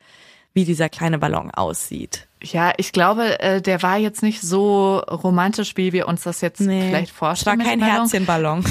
wie 0.55 0.65
dieser 0.65 0.89
kleine 0.89 1.19
Ballon 1.19 1.51
aussieht. 1.51 2.29
Ja, 2.43 2.73
ich 2.77 2.93
glaube, 2.93 3.41
äh, 3.41 3.61
der 3.61 3.83
war 3.83 3.99
jetzt 3.99 4.23
nicht 4.23 4.41
so 4.41 4.99
romantisch, 4.99 5.77
wie 5.77 5.93
wir 5.93 6.07
uns 6.07 6.23
das 6.23 6.41
jetzt 6.41 6.61
nee, 6.61 6.89
vielleicht 6.89 7.13
vorstellen. 7.13 7.61
Es 7.61 7.67
war 7.67 7.73
kein 7.73 7.83
Herzchenballon. 7.83 8.65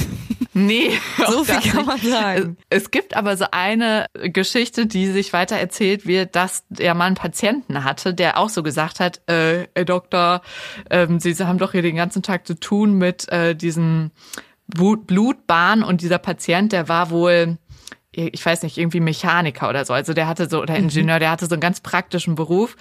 Nee, 0.57 0.91
so 1.27 1.43
viel 1.43 1.69
kann 1.69 1.85
man 1.85 1.99
sagen. 1.99 2.57
Es 2.69 2.89
gibt 2.89 3.17
aber 3.17 3.35
so 3.35 3.45
eine 3.51 4.05
Geschichte, 4.13 4.85
die 4.85 5.07
sich 5.07 5.33
weiter 5.33 5.57
erzählt 5.57 6.07
wird, 6.07 6.33
dass 6.37 6.63
der 6.69 6.95
Mann 6.95 7.15
Patienten 7.15 7.83
hatte, 7.83 8.13
der 8.13 8.37
auch 8.37 8.47
so 8.47 8.63
gesagt 8.63 9.01
hat, 9.01 9.21
äh, 9.27 9.67
Herr 9.75 9.83
Doktor, 9.83 10.41
ähm, 10.89 11.19
Sie 11.19 11.35
haben 11.35 11.57
doch 11.57 11.73
hier 11.73 11.81
den 11.81 11.97
ganzen 11.97 12.23
Tag 12.23 12.47
zu 12.47 12.57
tun 12.57 12.97
mit 12.97 13.27
äh, 13.33 13.53
diesen 13.53 14.11
Blutbahn 14.67 15.83
und 15.83 15.99
dieser 15.99 16.19
Patient, 16.19 16.71
der 16.71 16.87
war 16.87 17.09
wohl 17.09 17.57
ich 18.15 18.45
weiß 18.45 18.63
nicht, 18.63 18.77
irgendwie 18.77 18.99
Mechaniker 18.99 19.69
oder 19.69 19.85
so. 19.85 19.93
Also 19.93 20.13
der 20.13 20.27
hatte 20.27 20.49
so, 20.49 20.61
oder 20.61 20.73
mhm. 20.73 20.85
Ingenieur, 20.85 21.19
der 21.19 21.31
hatte 21.31 21.45
so 21.47 21.55
einen 21.55 21.61
ganz 21.61 21.81
praktischen 21.81 22.35
Beruf. 22.35 22.75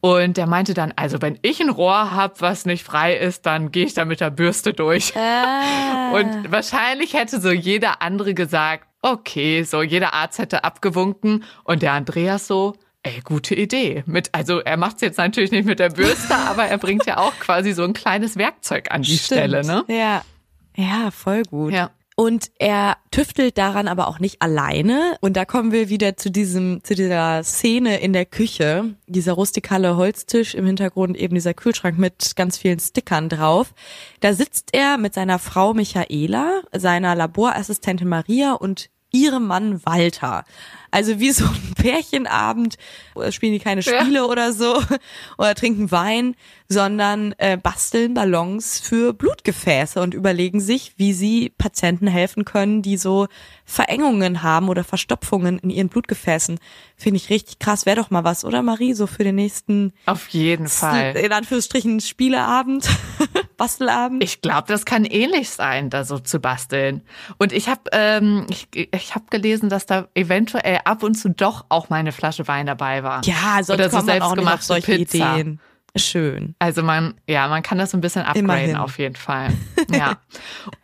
Und 0.00 0.36
der 0.36 0.46
meinte 0.46 0.74
dann, 0.74 0.92
also 0.96 1.20
wenn 1.20 1.38
ich 1.42 1.60
ein 1.60 1.70
Rohr 1.70 2.12
hab, 2.12 2.40
was 2.40 2.66
nicht 2.66 2.84
frei 2.84 3.16
ist, 3.16 3.46
dann 3.46 3.72
gehe 3.72 3.86
ich 3.86 3.94
da 3.94 4.04
mit 4.04 4.20
der 4.20 4.30
Bürste 4.30 4.72
durch. 4.72 5.14
Ah. 5.16 6.12
Und 6.12 6.50
wahrscheinlich 6.50 7.14
hätte 7.14 7.40
so 7.40 7.50
jeder 7.50 8.02
andere 8.02 8.34
gesagt, 8.34 8.86
okay, 9.02 9.62
so 9.62 9.82
jeder 9.82 10.14
Arzt 10.14 10.38
hätte 10.38 10.64
abgewunken. 10.64 11.44
Und 11.64 11.82
der 11.82 11.92
Andreas 11.92 12.46
so, 12.46 12.74
ey, 13.02 13.20
gute 13.24 13.54
Idee. 13.54 14.02
Mit, 14.06 14.30
also 14.32 14.60
er 14.60 14.76
macht 14.76 14.96
es 14.96 15.02
jetzt 15.02 15.18
natürlich 15.18 15.50
nicht 15.50 15.66
mit 15.66 15.78
der 15.78 15.90
Bürste, 15.90 16.34
aber 16.48 16.64
er 16.64 16.78
bringt 16.78 17.06
ja 17.06 17.18
auch 17.18 17.34
quasi 17.38 17.72
so 17.72 17.84
ein 17.84 17.92
kleines 17.92 18.36
Werkzeug 18.36 18.90
an 18.90 19.02
die 19.02 19.16
Stimmt. 19.16 19.24
Stelle, 19.24 19.64
ne? 19.64 19.84
Ja. 19.88 20.22
Ja, 20.76 21.10
voll 21.10 21.42
gut. 21.44 21.72
Ja. 21.72 21.90
Und 22.18 22.50
er 22.58 22.96
tüftelt 23.10 23.58
daran 23.58 23.88
aber 23.88 24.08
auch 24.08 24.20
nicht 24.20 24.40
alleine. 24.40 25.18
Und 25.20 25.36
da 25.36 25.44
kommen 25.44 25.70
wir 25.70 25.90
wieder 25.90 26.16
zu 26.16 26.30
diesem, 26.30 26.82
zu 26.82 26.94
dieser 26.94 27.44
Szene 27.44 28.00
in 28.00 28.14
der 28.14 28.24
Küche. 28.24 28.94
Dieser 29.06 29.34
rustikale 29.34 29.98
Holztisch 29.98 30.54
im 30.54 30.64
Hintergrund, 30.64 31.18
eben 31.18 31.34
dieser 31.34 31.52
Kühlschrank 31.52 31.98
mit 31.98 32.34
ganz 32.34 32.56
vielen 32.56 32.80
Stickern 32.80 33.28
drauf. 33.28 33.74
Da 34.20 34.32
sitzt 34.32 34.70
er 34.72 34.96
mit 34.96 35.12
seiner 35.12 35.38
Frau 35.38 35.74
Michaela, 35.74 36.62
seiner 36.72 37.14
Laborassistentin 37.14 38.08
Maria 38.08 38.54
und 38.54 38.88
ihrem 39.12 39.46
Mann 39.46 39.84
Walter. 39.84 40.44
Also 40.90 41.18
wie 41.20 41.30
so 41.30 41.44
ein 41.44 41.74
Pärchenabend, 41.76 42.76
spielen 43.30 43.52
die 43.52 43.58
keine 43.58 43.82
Spiele 43.82 44.18
ja. 44.20 44.24
oder 44.24 44.52
so 44.52 44.82
oder 45.38 45.54
trinken 45.54 45.90
Wein, 45.90 46.34
sondern 46.68 47.34
äh, 47.38 47.56
basteln 47.56 48.14
Ballons 48.14 48.80
für 48.80 49.12
Blutgefäße 49.12 50.00
und 50.00 50.14
überlegen 50.14 50.60
sich, 50.60 50.94
wie 50.96 51.12
sie 51.12 51.52
Patienten 51.56 52.06
helfen 52.06 52.44
können, 52.44 52.82
die 52.82 52.96
so 52.96 53.28
Verengungen 53.64 54.42
haben 54.42 54.68
oder 54.68 54.84
Verstopfungen 54.84 55.58
in 55.58 55.70
ihren 55.70 55.88
Blutgefäßen. 55.88 56.58
Finde 56.96 57.16
ich 57.18 57.30
richtig 57.30 57.58
krass. 57.58 57.86
Wäre 57.86 57.96
doch 57.96 58.10
mal 58.10 58.24
was, 58.24 58.44
oder 58.44 58.62
Marie, 58.62 58.94
so 58.94 59.06
für 59.06 59.24
den 59.24 59.34
nächsten 59.34 59.92
Auf 60.06 60.28
jeden 60.28 60.68
Fall. 60.68 61.16
In 61.16 61.32
Anführungsstrichen 61.32 62.00
Spieleabend, 62.00 62.88
Bastelabend. 63.56 64.22
Ich 64.22 64.40
glaube, 64.40 64.68
das 64.68 64.84
kann 64.84 65.04
ähnlich 65.04 65.50
sein, 65.50 65.90
da 65.90 66.04
so 66.04 66.18
zu 66.18 66.40
basteln. 66.40 67.02
Und 67.38 67.52
ich 67.52 67.68
habe 67.68 67.82
ähm, 67.92 68.46
ich, 68.50 68.68
ich 68.72 69.14
hab 69.14 69.30
gelesen, 69.30 69.68
dass 69.68 69.86
da 69.86 70.08
eventuell 70.14 70.75
ab 70.84 71.02
und 71.02 71.14
zu 71.14 71.30
doch 71.30 71.66
auch 71.68 71.88
mal 71.88 71.96
eine 71.96 72.12
Flasche 72.12 72.46
Wein 72.48 72.66
dabei 72.66 73.02
war. 73.02 73.22
Ja, 73.24 73.62
sonst 73.62 73.70
Oder 73.70 73.90
so 73.90 73.96
kommt 73.98 74.08
man 74.08 74.22
auch 74.22 74.36
nicht 74.36 74.48
auf 74.48 74.62
solche 74.62 74.96
Pizza. 74.96 75.34
Ideen. 75.34 75.60
Schön. 75.98 76.54
Also 76.58 76.82
man, 76.82 77.14
ja, 77.26 77.48
man 77.48 77.62
kann 77.62 77.78
das 77.78 77.94
ein 77.94 78.00
bisschen 78.00 78.22
upgraden 78.22 78.44
Immerhin. 78.44 78.76
auf 78.76 78.98
jeden 78.98 79.16
Fall. 79.16 79.52
Ja. 79.90 80.18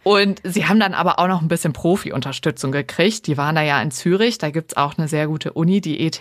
Und 0.04 0.40
sie 0.44 0.66
haben 0.66 0.80
dann 0.80 0.94
aber 0.94 1.18
auch 1.18 1.26
noch 1.26 1.42
ein 1.42 1.48
bisschen 1.48 1.72
Profi-Unterstützung 1.72 2.72
gekriegt. 2.72 3.26
Die 3.26 3.36
waren 3.36 3.54
da 3.54 3.62
ja 3.62 3.82
in 3.82 3.90
Zürich, 3.90 4.38
da 4.38 4.50
gibt's 4.50 4.76
auch 4.76 4.96
eine 4.96 5.08
sehr 5.08 5.26
gute 5.26 5.52
Uni, 5.52 5.80
die 5.80 6.00
ETH. 6.06 6.20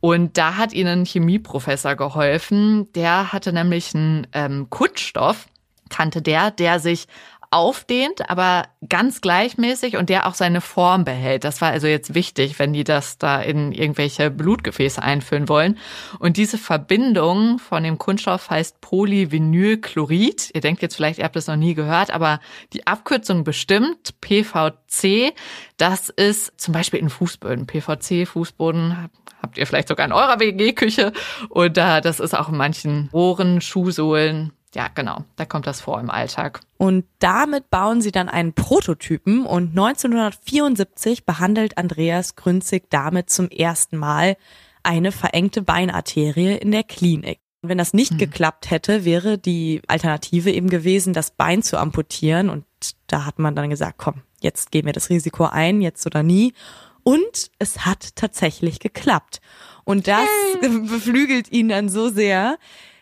Und 0.00 0.38
da 0.38 0.56
hat 0.56 0.72
ihnen 0.72 1.00
ein 1.00 1.04
Chemieprofessor 1.04 1.96
geholfen. 1.96 2.90
Der 2.94 3.32
hatte 3.32 3.52
nämlich 3.52 3.94
einen 3.94 4.26
ähm, 4.32 4.68
Kunststoff, 4.70 5.46
kannte 5.88 6.22
der, 6.22 6.50
der 6.50 6.78
sich 6.78 7.06
aufdehnt, 7.52 8.30
aber 8.30 8.68
ganz 8.88 9.20
gleichmäßig 9.20 9.96
und 9.96 10.08
der 10.08 10.28
auch 10.28 10.34
seine 10.34 10.60
Form 10.60 11.04
behält. 11.04 11.42
Das 11.42 11.60
war 11.60 11.70
also 11.72 11.88
jetzt 11.88 12.14
wichtig, 12.14 12.60
wenn 12.60 12.72
die 12.72 12.84
das 12.84 13.18
da 13.18 13.40
in 13.40 13.72
irgendwelche 13.72 14.30
Blutgefäße 14.30 15.02
einfüllen 15.02 15.48
wollen. 15.48 15.76
Und 16.20 16.36
diese 16.36 16.58
Verbindung 16.58 17.58
von 17.58 17.82
dem 17.82 17.98
Kunststoff 17.98 18.50
heißt 18.50 18.80
Polyvinylchlorid. 18.80 20.50
Ihr 20.54 20.60
denkt 20.60 20.80
jetzt 20.82 20.94
vielleicht, 20.94 21.18
ihr 21.18 21.24
habt 21.24 21.34
das 21.34 21.48
noch 21.48 21.56
nie 21.56 21.74
gehört, 21.74 22.12
aber 22.12 22.38
die 22.72 22.86
Abkürzung 22.86 23.42
bestimmt 23.42 24.20
PVC. 24.20 25.34
Das 25.76 26.08
ist 26.08 26.60
zum 26.60 26.72
Beispiel 26.72 27.00
in 27.00 27.10
Fußböden. 27.10 27.66
PVC, 27.66 28.28
Fußboden 28.28 29.08
habt 29.42 29.58
ihr 29.58 29.66
vielleicht 29.66 29.88
sogar 29.88 30.06
in 30.06 30.12
eurer 30.12 30.38
WG-Küche. 30.38 31.12
Und 31.48 31.76
das 31.76 32.20
ist 32.20 32.38
auch 32.38 32.48
in 32.48 32.56
manchen 32.56 33.08
Rohren, 33.12 33.60
Schuhsohlen, 33.60 34.52
ja, 34.74 34.88
genau, 34.88 35.24
da 35.36 35.44
kommt 35.44 35.66
das 35.66 35.80
vor 35.80 36.00
im 36.00 36.10
Alltag. 36.10 36.60
Und 36.76 37.04
damit 37.18 37.70
bauen 37.70 38.00
sie 38.00 38.12
dann 38.12 38.28
einen 38.28 38.52
Prototypen 38.52 39.44
und 39.44 39.70
1974 39.70 41.24
behandelt 41.24 41.76
Andreas 41.76 42.36
Grünzig 42.36 42.84
damit 42.90 43.30
zum 43.30 43.48
ersten 43.48 43.96
Mal 43.96 44.36
eine 44.82 45.12
verengte 45.12 45.62
Beinarterie 45.62 46.56
in 46.56 46.70
der 46.70 46.84
Klinik. 46.84 47.40
Wenn 47.62 47.78
das 47.78 47.92
nicht 47.92 48.12
hm. 48.12 48.18
geklappt 48.18 48.70
hätte, 48.70 49.04
wäre 49.04 49.36
die 49.36 49.82
Alternative 49.86 50.50
eben 50.50 50.70
gewesen, 50.70 51.12
das 51.12 51.32
Bein 51.32 51.62
zu 51.62 51.76
amputieren. 51.76 52.48
Und 52.48 52.64
da 53.06 53.26
hat 53.26 53.38
man 53.38 53.54
dann 53.54 53.68
gesagt, 53.68 53.98
komm, 53.98 54.22
jetzt 54.40 54.70
gehen 54.70 54.86
wir 54.86 54.94
das 54.94 55.10
Risiko 55.10 55.44
ein, 55.44 55.82
jetzt 55.82 56.06
oder 56.06 56.22
nie. 56.22 56.54
Und 57.02 57.50
es 57.58 57.84
hat 57.84 58.16
tatsächlich 58.16 58.78
geklappt. 58.78 59.40
Und 59.84 60.06
das 60.06 60.28
beflügelt 60.60 61.50
ihn 61.52 61.68
dann 61.68 61.88
so 61.88 62.08
sehr, 62.08 62.56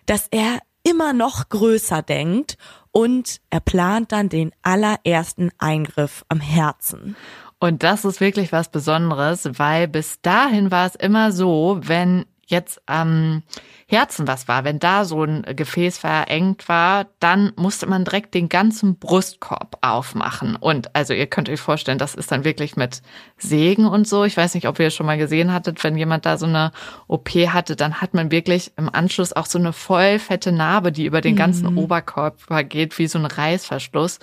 dass 0.06 0.26
er 0.30 0.58
immer 0.88 1.12
noch 1.12 1.48
größer 1.48 2.02
denkt 2.02 2.56
und 2.90 3.40
er 3.50 3.60
plant 3.60 4.12
dann 4.12 4.28
den 4.28 4.52
allerersten 4.62 5.50
Eingriff 5.58 6.24
am 6.28 6.40
Herzen. 6.40 7.16
Und 7.58 7.82
das 7.82 8.04
ist 8.04 8.20
wirklich 8.20 8.52
was 8.52 8.70
Besonderes, 8.70 9.48
weil 9.58 9.88
bis 9.88 10.20
dahin 10.22 10.70
war 10.70 10.86
es 10.86 10.94
immer 10.94 11.32
so, 11.32 11.80
wenn 11.82 12.24
jetzt 12.46 12.80
ähm, 12.88 13.42
Herzen 13.90 14.28
was 14.28 14.48
war, 14.48 14.64
wenn 14.64 14.78
da 14.78 15.06
so 15.06 15.24
ein 15.24 15.46
Gefäß 15.48 15.96
verengt 15.96 16.68
war, 16.68 17.06
dann 17.20 17.52
musste 17.56 17.86
man 17.86 18.04
direkt 18.04 18.34
den 18.34 18.50
ganzen 18.50 18.98
Brustkorb 18.98 19.78
aufmachen. 19.80 20.56
Und 20.56 20.94
also 20.94 21.14
ihr 21.14 21.26
könnt 21.26 21.48
euch 21.48 21.58
vorstellen, 21.58 21.96
das 21.96 22.14
ist 22.14 22.30
dann 22.30 22.44
wirklich 22.44 22.76
mit 22.76 23.00
Sägen 23.38 23.86
und 23.86 24.06
so. 24.06 24.24
Ich 24.24 24.36
weiß 24.36 24.52
nicht, 24.52 24.68
ob 24.68 24.78
ihr 24.78 24.90
schon 24.90 25.06
mal 25.06 25.16
gesehen 25.16 25.54
hattet, 25.54 25.82
wenn 25.84 25.96
jemand 25.96 26.26
da 26.26 26.36
so 26.36 26.44
eine 26.44 26.72
OP 27.06 27.30
hatte, 27.30 27.76
dann 27.76 28.02
hat 28.02 28.12
man 28.12 28.30
wirklich 28.30 28.72
im 28.76 28.94
Anschluss 28.94 29.32
auch 29.32 29.46
so 29.46 29.58
eine 29.58 29.72
voll 29.72 30.18
fette 30.18 30.52
Narbe, 30.52 30.92
die 30.92 31.06
über 31.06 31.22
den 31.22 31.34
ganzen 31.34 31.70
mhm. 31.70 31.78
Oberkörper 31.78 32.64
geht, 32.64 32.98
wie 32.98 33.06
so 33.06 33.18
ein 33.18 33.24
Reißverschluss. 33.24 34.18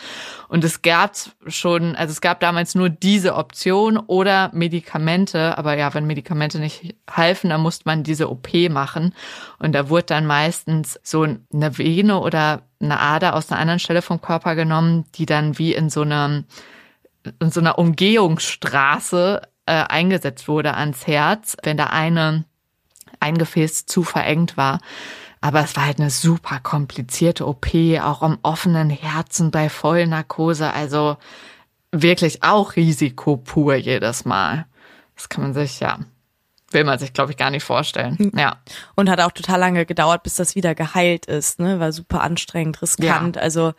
Und 0.47 0.63
es 0.63 0.83
gab 0.83 1.15
schon, 1.47 1.95
also 1.95 2.11
es 2.11 2.21
gab 2.21 2.39
damals 2.39 2.75
nur 2.75 2.89
diese 2.89 3.33
Option 3.33 3.97
oder 3.97 4.51
Medikamente. 4.53 5.57
Aber 5.57 5.75
ja, 5.75 5.91
wenn 5.95 6.05
Medikamente 6.05 6.59
nicht 6.59 6.95
halfen, 7.09 7.49
dann 7.49 7.61
musste 7.61 7.83
man 7.85 8.03
diese 8.03 8.29
OP 8.29 8.53
machen. 8.69 9.15
Und 9.59 9.73
da 9.73 9.89
wurde 9.89 10.07
dann 10.07 10.25
meistens 10.25 10.99
so 11.03 11.23
eine 11.23 11.77
Vene 11.77 12.19
oder 12.19 12.63
eine 12.81 12.99
Ader 12.99 13.35
aus 13.35 13.51
einer 13.51 13.59
anderen 13.59 13.79
Stelle 13.79 14.01
vom 14.01 14.21
Körper 14.21 14.55
genommen, 14.55 15.05
die 15.15 15.25
dann 15.25 15.57
wie 15.57 15.73
in 15.73 15.89
so 15.89 16.01
einer, 16.01 16.43
in 17.39 17.51
so 17.51 17.59
einer 17.59 17.79
Umgehungsstraße 17.79 19.41
äh, 19.65 19.71
eingesetzt 19.71 20.47
wurde 20.47 20.75
ans 20.75 21.07
Herz, 21.07 21.57
wenn 21.63 21.77
da 21.77 21.87
eine, 21.87 22.45
ein 23.19 23.37
Gefäß 23.37 23.85
zu 23.85 24.03
verengt 24.03 24.57
war. 24.57 24.79
Aber 25.41 25.63
es 25.63 25.75
war 25.75 25.85
halt 25.85 25.99
eine 25.99 26.09
super 26.09 26.59
komplizierte 26.59 27.47
OP, 27.47 27.67
auch 28.01 28.21
am 28.21 28.39
offenen 28.41 28.89
Herzen 28.89 29.51
bei 29.51 29.69
Vollnarkose. 29.69 30.73
Also 30.73 31.17
wirklich 31.91 32.43
auch 32.43 32.75
Risiko 32.75 33.37
pur 33.37 33.75
jedes 33.75 34.25
Mal. 34.25 34.65
Das 35.15 35.29
kann 35.29 35.43
man 35.43 35.53
sich 35.53 35.79
ja 35.79 35.99
will 36.75 36.83
man 36.83 36.99
sich, 36.99 37.13
glaube 37.13 37.31
ich, 37.31 37.37
gar 37.37 37.49
nicht 37.49 37.63
vorstellen. 37.63 38.17
Hm. 38.19 38.31
Ja. 38.37 38.57
Und 38.93 39.09
hat 39.09 39.19
auch 39.19 39.31
total 39.31 39.59
lange 39.59 39.87
gedauert, 39.87 40.21
bis 40.21 40.35
das 40.35 40.55
wieder 40.55 40.75
geheilt 40.75 41.25
ist, 41.25 41.59
ne? 41.59 41.79
War 41.79 41.91
super 41.91 42.21
anstrengend, 42.21 42.81
riskant. 42.83 43.37
Ja. 43.37 43.41
Also 43.41 43.73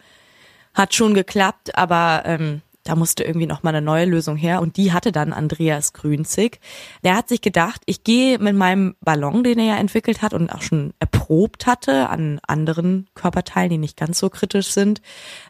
hat 0.74 0.94
schon 0.94 1.14
geklappt, 1.14 1.76
aber 1.78 2.22
ähm, 2.26 2.62
da 2.88 2.94
musste 2.94 3.24
irgendwie 3.24 3.46
noch 3.46 3.62
mal 3.62 3.70
eine 3.70 3.82
neue 3.82 4.04
Lösung 4.04 4.36
her 4.36 4.60
und 4.60 4.76
die 4.76 4.92
hatte 4.92 5.12
dann 5.12 5.32
Andreas 5.32 5.92
Grünzig. 5.92 6.60
Der 7.04 7.16
hat 7.16 7.28
sich 7.28 7.40
gedacht, 7.40 7.82
ich 7.86 8.04
gehe 8.04 8.38
mit 8.38 8.54
meinem 8.54 8.94
Ballon, 9.00 9.42
den 9.42 9.58
er 9.58 9.64
ja 9.64 9.76
entwickelt 9.76 10.22
hat 10.22 10.34
und 10.34 10.50
auch 10.50 10.62
schon 10.62 10.94
erprobt 11.00 11.66
hatte 11.66 12.08
an 12.08 12.40
anderen 12.46 13.08
Körperteilen, 13.14 13.70
die 13.70 13.78
nicht 13.78 13.96
ganz 13.96 14.18
so 14.18 14.30
kritisch 14.30 14.68
sind, 14.68 15.02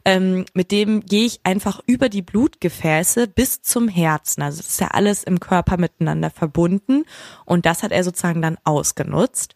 ähm, 0.05 0.47
mit 0.55 0.71
dem 0.73 1.01
gehe 1.01 1.27
ich 1.27 1.41
einfach 1.45 1.81
über 1.87 2.09
die 2.09 2.23
Blutgefäße 2.23 3.29
bis 3.29 3.63
zum 3.63 3.89
Herzen. 3.89 4.43
Also 4.43 4.59
das 4.59 4.69
ist 4.69 4.81
ja 4.81 4.89
alles 4.89 5.23
im 5.23 5.41
Körper 5.41 5.77
miteinander 5.77 6.31
verbunden 6.31 7.05
und 7.45 7.67
das 7.67 7.83
hat 7.83 7.93
er 7.93 8.05
sozusagen 8.05 8.43
dann 8.43 8.57
ausgenutzt. 8.65 9.55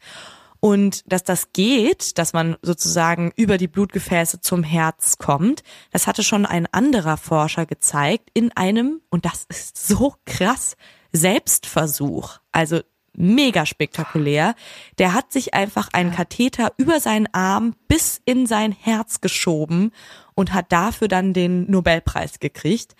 Und 0.61 1.11
dass 1.11 1.25
das 1.25 1.53
geht, 1.53 2.19
dass 2.19 2.35
man 2.35 2.57
sozusagen 2.63 3.33
über 3.35 3.57
die 3.57 3.69
Blutgefäße 3.69 4.41
zum 4.41 4.63
Herz 4.63 5.17
kommt, 5.17 5.63
das 5.91 6.07
hatte 6.07 6.23
schon 6.23 6.45
ein 6.45 6.67
anderer 6.71 7.17
Forscher 7.17 7.65
gezeigt 7.65 8.29
in 8.35 8.53
einem, 8.53 9.01
und 9.09 9.25
das 9.25 9.47
ist 9.49 9.87
so 9.87 10.15
krass, 10.27 10.77
Selbstversuch. 11.13 12.39
Also 12.53 12.81
mega 13.13 13.67
spektakulär. 13.67 14.55
Der 14.99 15.15
hat 15.15 15.33
sich 15.33 15.55
einfach 15.55 15.89
einen 15.93 16.13
Katheter 16.13 16.73
über 16.77 17.01
seinen 17.01 17.29
Arm 17.33 17.75
bis 17.89 18.21
in 18.25 18.47
sein 18.47 18.73
Herz 18.73 19.21
geschoben 19.21 19.93
und 20.35 20.53
hat 20.53 20.73
dafür 20.73 21.09
dann 21.09 21.33
den 21.33 21.71
Nobelpreis 21.71 22.39
gekriegt. 22.39 22.95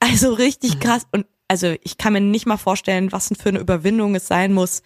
Also 0.00 0.32
richtig 0.32 0.76
mhm. 0.76 0.80
krass. 0.80 1.06
Und 1.12 1.26
also 1.48 1.74
ich 1.82 1.98
kann 1.98 2.14
mir 2.14 2.20
nicht 2.20 2.46
mal 2.46 2.56
vorstellen, 2.56 3.12
was 3.12 3.28
denn 3.28 3.36
für 3.36 3.50
eine 3.50 3.58
Überwindung 3.58 4.14
es 4.14 4.26
sein 4.26 4.52
muss, 4.52 4.82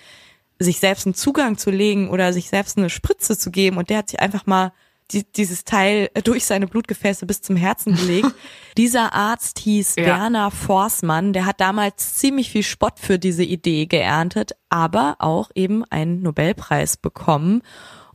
sich 0.58 0.78
selbst 0.78 1.06
einen 1.06 1.14
Zugang 1.14 1.58
zu 1.58 1.70
legen 1.70 2.08
oder 2.10 2.32
sich 2.32 2.48
selbst 2.48 2.78
eine 2.78 2.90
Spritze 2.90 3.36
zu 3.36 3.50
geben. 3.50 3.76
Und 3.76 3.90
der 3.90 3.98
hat 3.98 4.10
sich 4.10 4.20
einfach 4.20 4.46
mal 4.46 4.72
die, 5.12 5.24
dieses 5.24 5.64
Teil 5.64 6.10
durch 6.24 6.44
seine 6.44 6.66
Blutgefäße 6.66 7.26
bis 7.26 7.42
zum 7.42 7.56
Herzen 7.56 7.94
gelegt. 7.94 8.28
Dieser 8.76 9.12
Arzt 9.12 9.58
hieß 9.60 9.96
ja. 9.96 10.06
Werner 10.06 10.50
Forsmann. 10.50 11.32
Der 11.32 11.46
hat 11.46 11.60
damals 11.60 12.14
ziemlich 12.14 12.50
viel 12.50 12.62
Spott 12.62 12.98
für 12.98 13.18
diese 13.18 13.44
Idee 13.44 13.86
geerntet, 13.86 14.52
aber 14.68 15.16
auch 15.18 15.50
eben 15.54 15.84
einen 15.84 16.22
Nobelpreis 16.22 16.96
bekommen. 16.96 17.62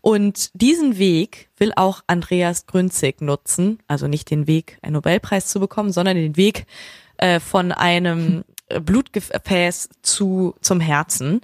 Und 0.01 0.49
diesen 0.53 0.97
Weg 0.97 1.49
will 1.57 1.71
auch 1.75 2.01
Andreas 2.07 2.65
Grünzig 2.65 3.21
nutzen. 3.21 3.79
Also 3.87 4.07
nicht 4.07 4.29
den 4.29 4.47
Weg, 4.47 4.77
einen 4.81 4.93
Nobelpreis 4.93 5.47
zu 5.47 5.59
bekommen, 5.59 5.91
sondern 5.91 6.17
den 6.17 6.35
Weg 6.35 6.65
äh, 7.17 7.39
von 7.39 7.71
einem 7.71 8.43
Blutgefäß 8.81 9.89
zu, 10.01 10.55
zum 10.61 10.79
Herzen 10.79 11.41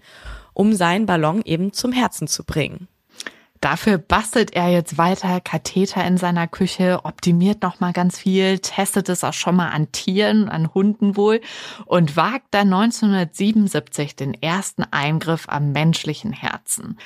um 0.57 0.73
seinen 0.73 1.05
Ballon 1.05 1.43
eben 1.45 1.71
zum 1.71 1.91
Herzen 1.91 2.27
zu 2.27 2.43
bringen. 2.43 2.87
Dafür 3.61 3.99
bastelt 3.99 4.55
er 4.55 4.69
jetzt 4.69 4.97
weiter 4.97 5.39
Katheter 5.39 6.03
in 6.03 6.17
seiner 6.17 6.47
Küche, 6.47 7.01
optimiert 7.03 7.61
noch 7.61 7.79
mal 7.79 7.93
ganz 7.93 8.17
viel, 8.17 8.57
testet 8.59 9.09
es 9.09 9.23
auch 9.23 9.33
schon 9.33 9.55
mal 9.55 9.69
an 9.69 9.91
Tieren, 9.91 10.49
an 10.49 10.73
Hunden 10.73 11.15
wohl 11.15 11.41
und 11.85 12.15
wagt 12.15 12.47
dann 12.51 12.73
1977 12.73 14.15
den 14.15 14.33
ersten 14.33 14.83
Eingriff 14.83 15.45
am 15.47 15.71
menschlichen 15.73 16.33
Herzen. 16.33 16.97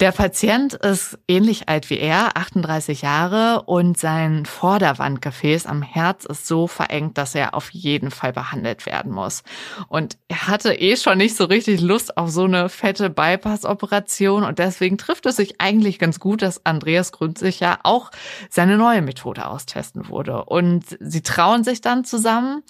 Der 0.00 0.12
Patient 0.12 0.74
ist 0.74 1.18
ähnlich 1.26 1.68
alt 1.68 1.88
wie 1.88 1.98
er, 1.98 2.36
38 2.36 3.02
Jahre, 3.02 3.62
und 3.62 3.98
sein 3.98 4.44
Vorderwandgefäß 4.44 5.66
am 5.66 5.80
Herz 5.82 6.26
ist 6.26 6.46
so 6.46 6.66
verengt, 6.66 7.16
dass 7.16 7.34
er 7.34 7.54
auf 7.54 7.70
jeden 7.70 8.10
Fall 8.10 8.32
behandelt 8.32 8.84
werden 8.84 9.10
muss. 9.10 9.42
Und 9.88 10.18
er 10.28 10.48
hatte 10.48 10.74
eh 10.74 10.96
schon 10.96 11.16
nicht 11.16 11.34
so 11.34 11.44
richtig 11.44 11.80
Lust 11.80 12.18
auf 12.18 12.30
so 12.30 12.44
eine 12.44 12.68
fette 12.68 13.08
Bypass-Operation 13.08 14.44
und 14.44 14.58
deswegen 14.58 14.98
trifft 14.98 15.24
es 15.24 15.36
sich 15.36 15.60
eigentlich 15.60 15.98
ganz 15.98 16.20
gut, 16.20 16.42
dass 16.42 16.66
Andreas 16.66 17.12
Gründsicher 17.12 17.56
ja 17.66 17.78
auch 17.82 18.10
seine 18.50 18.76
neue 18.76 19.00
Methode 19.00 19.46
austesten 19.46 20.08
wurde. 20.08 20.44
Und 20.44 20.84
sie 21.00 21.22
trauen 21.22 21.64
sich 21.64 21.80
dann 21.80 22.04
zusammen 22.04 22.62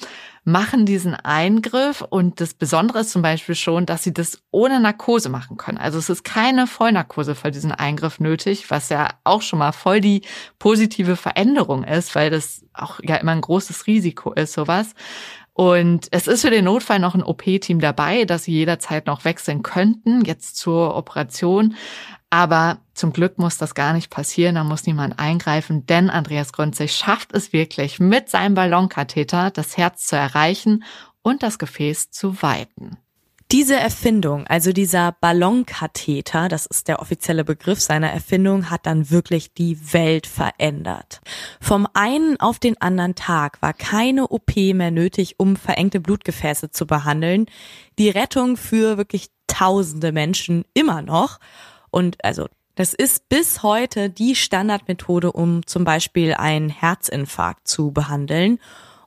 machen 0.47 0.87
diesen 0.87 1.17
Eingriff 1.17 2.03
und 2.03 2.41
das 2.41 2.55
Besondere 2.55 3.01
ist 3.01 3.11
zum 3.11 3.21
Beispiel 3.21 3.57
schon, 3.57 3.85
dass 3.85 4.05
sie 4.05 4.15
das 4.15 4.41
ohne 4.53 4.79
Narkose 4.79 5.29
machen 5.29 5.57
können. 5.57 5.77
Also 5.77 5.99
es 5.99 6.09
ist 6.09 6.23
keine 6.23 6.69
Vollnarkose 6.69 7.35
für 7.35 7.51
diesen 7.51 7.73
Eingriff 7.73 8.21
nötig, 8.21 8.71
was 8.71 8.89
ja 8.89 9.11
auch 9.25 9.43
schon 9.43 9.59
mal 9.59 9.73
voll 9.73 10.01
die 10.01 10.23
positive 10.61 11.17
Veränderung 11.17 11.83
ist, 11.83 12.15
weil 12.15 12.31
das 12.31 12.65
auch 12.73 13.01
ja 13.03 13.17
immer 13.17 13.33
ein 13.33 13.41
großes 13.41 13.89
Risiko 13.89 14.33
ist, 14.35 14.53
sowas. 14.53 14.95
Und 15.53 16.07
es 16.13 16.29
ist 16.29 16.43
für 16.43 16.51
den 16.51 16.67
Notfall 16.67 17.01
noch 17.01 17.15
ein 17.17 17.25
OP-Team 17.25 17.81
dabei, 17.81 18.25
dass 18.25 18.45
sie 18.45 18.53
jederzeit 18.53 19.07
noch 19.07 19.25
wechseln 19.25 19.65
könnten, 19.65 20.25
jetzt 20.25 20.57
zur 20.57 20.95
Operation. 20.95 21.75
Aber 22.31 22.79
zum 22.95 23.13
Glück 23.13 23.39
muss 23.39 23.57
das 23.57 23.75
gar 23.75 23.93
nicht 23.93 24.11
passieren, 24.11 24.57
da 24.57 24.65
muss 24.65 24.87
niemand 24.87 25.19
eingreifen, 25.19 25.87
denn 25.87 26.11
Andreas 26.11 26.53
Grünzig 26.53 26.93
schafft 26.93 27.33
es 27.33 27.53
wirklich, 27.53 28.01
mit 28.01 28.29
seinem 28.29 28.55
Ballonkatheter 28.55 29.51
das 29.51 29.77
Herz 29.77 30.07
zu 30.07 30.17
erreichen 30.17 30.85
und 31.23 31.43
das 31.43 31.59
Gefäß 31.59 32.11
zu 32.11 32.43
weiten. 32.43 32.99
Diese 33.53 33.77
Erfindung, 33.77 34.45
also 34.49 34.73
dieser 34.73 35.13
Ballonkatheter, 35.13 36.49
das 36.49 36.67
ist 36.67 36.89
der 36.89 37.01
offizielle 37.01 37.45
Begriff 37.45 37.81
seiner 37.81 38.11
Erfindung, 38.11 38.71
hat 38.71 38.87
dann 38.87 39.09
wirklich 39.11 39.55
die 39.55 39.93
Welt 39.93 40.27
verändert. 40.27 41.21
Vom 41.61 41.87
einen 41.95 42.41
auf 42.41 42.59
den 42.59 42.81
anderen 42.81 43.15
Tag 43.15 43.63
war 43.63 43.73
keine 43.73 44.27
OP 44.27 44.57
mehr 44.57 44.91
nötig, 44.91 45.37
um 45.39 45.55
verengte 45.55 46.01
Blutgefäße 46.01 46.73
zu 46.73 46.89
behandeln. 46.89 47.47
Die 48.01 48.11
Rettung 48.11 48.57
für 48.57 48.99
wirklich 48.99 49.29
tausende 49.47 50.11
Menschen 50.11 50.65
immer 50.75 51.01
noch. 51.01 51.39
Und 51.97 52.23
also 52.23 52.47
das 52.75 52.93
ist 52.93 53.31
bis 53.31 53.63
heute 53.63 54.11
die 54.11 54.35
Standardmethode, 54.35 55.33
um 55.33 55.67
zum 55.67 55.85
Beispiel 55.85 56.35
einen 56.35 56.69
Herzinfarkt 56.69 57.67
zu 57.67 57.91
behandeln. 57.91 58.59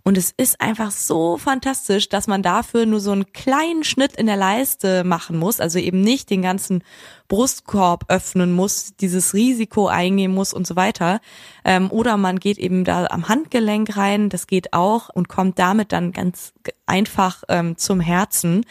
Und 0.02 0.18
es 0.18 0.34
ist 0.36 0.60
einfach 0.60 0.90
so 0.90 1.38
fantastisch, 1.38 2.10
dass 2.10 2.26
man 2.26 2.42
dafür 2.42 2.88
nur 2.88 3.00
so 3.00 3.12
einen 3.12 3.32
kleinen 3.32 3.84
Schnitt 3.84 4.16
in 4.16 4.26
der 4.26 4.38
Leiste 4.38 5.04
machen 5.04 5.38
muss, 5.38 5.60
also 5.60 5.78
eben 5.78 6.02
nicht 6.02 6.32
den 6.32 6.42
ganzen 6.42 6.84
Brustkorb 7.30 8.06
öffnen 8.10 8.52
muss, 8.52 8.96
dieses 9.00 9.34
Risiko 9.34 9.88
eingehen 9.88 10.34
muss 10.34 10.54
und 10.54 10.68
so 10.68 10.76
weiter. 10.76 11.22
Ähm, 11.64 11.90
oder 11.92 12.18
man 12.18 12.40
geht 12.40 12.58
eben 12.58 12.84
da 12.84 13.06
am 13.06 13.30
Handgelenk 13.30 13.96
rein, 13.96 14.28
das 14.30 14.48
geht 14.48 14.74
auch 14.74 15.10
und 15.10 15.30
kommt 15.30 15.58
damit 15.60 15.94
dann 15.94 16.12
ganz 16.12 16.54
einfach 16.86 17.44
ähm, 17.48 17.78
zum 17.78 18.02
Herzen. 18.02 18.66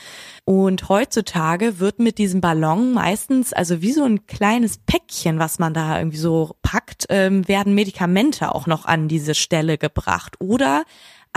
Und 0.45 0.89
heutzutage 0.89 1.79
wird 1.79 2.01
mit 2.01 2.19
diesem 2.19 2.41
Ballon 2.41 2.93
meistens, 2.93 3.53
also 3.53 3.81
wie 3.81 3.93
so 3.93 4.05
ein 4.05 4.27
kleines 4.27 4.79
Päckchen, 4.79 5.39
was 5.39 5.59
man 5.59 5.73
da 5.73 5.97
irgendwie 5.97 6.19
so 6.19 6.57
packt, 6.61 7.07
ähm, 7.09 7.47
werden 7.49 7.75
Medikamente 7.75 8.55
auch 8.55 8.67
noch 8.67 8.85
an 8.85 9.09
diese 9.09 9.35
Stelle 9.35 9.79
gebracht. 9.79 10.37
Oder 10.41 10.85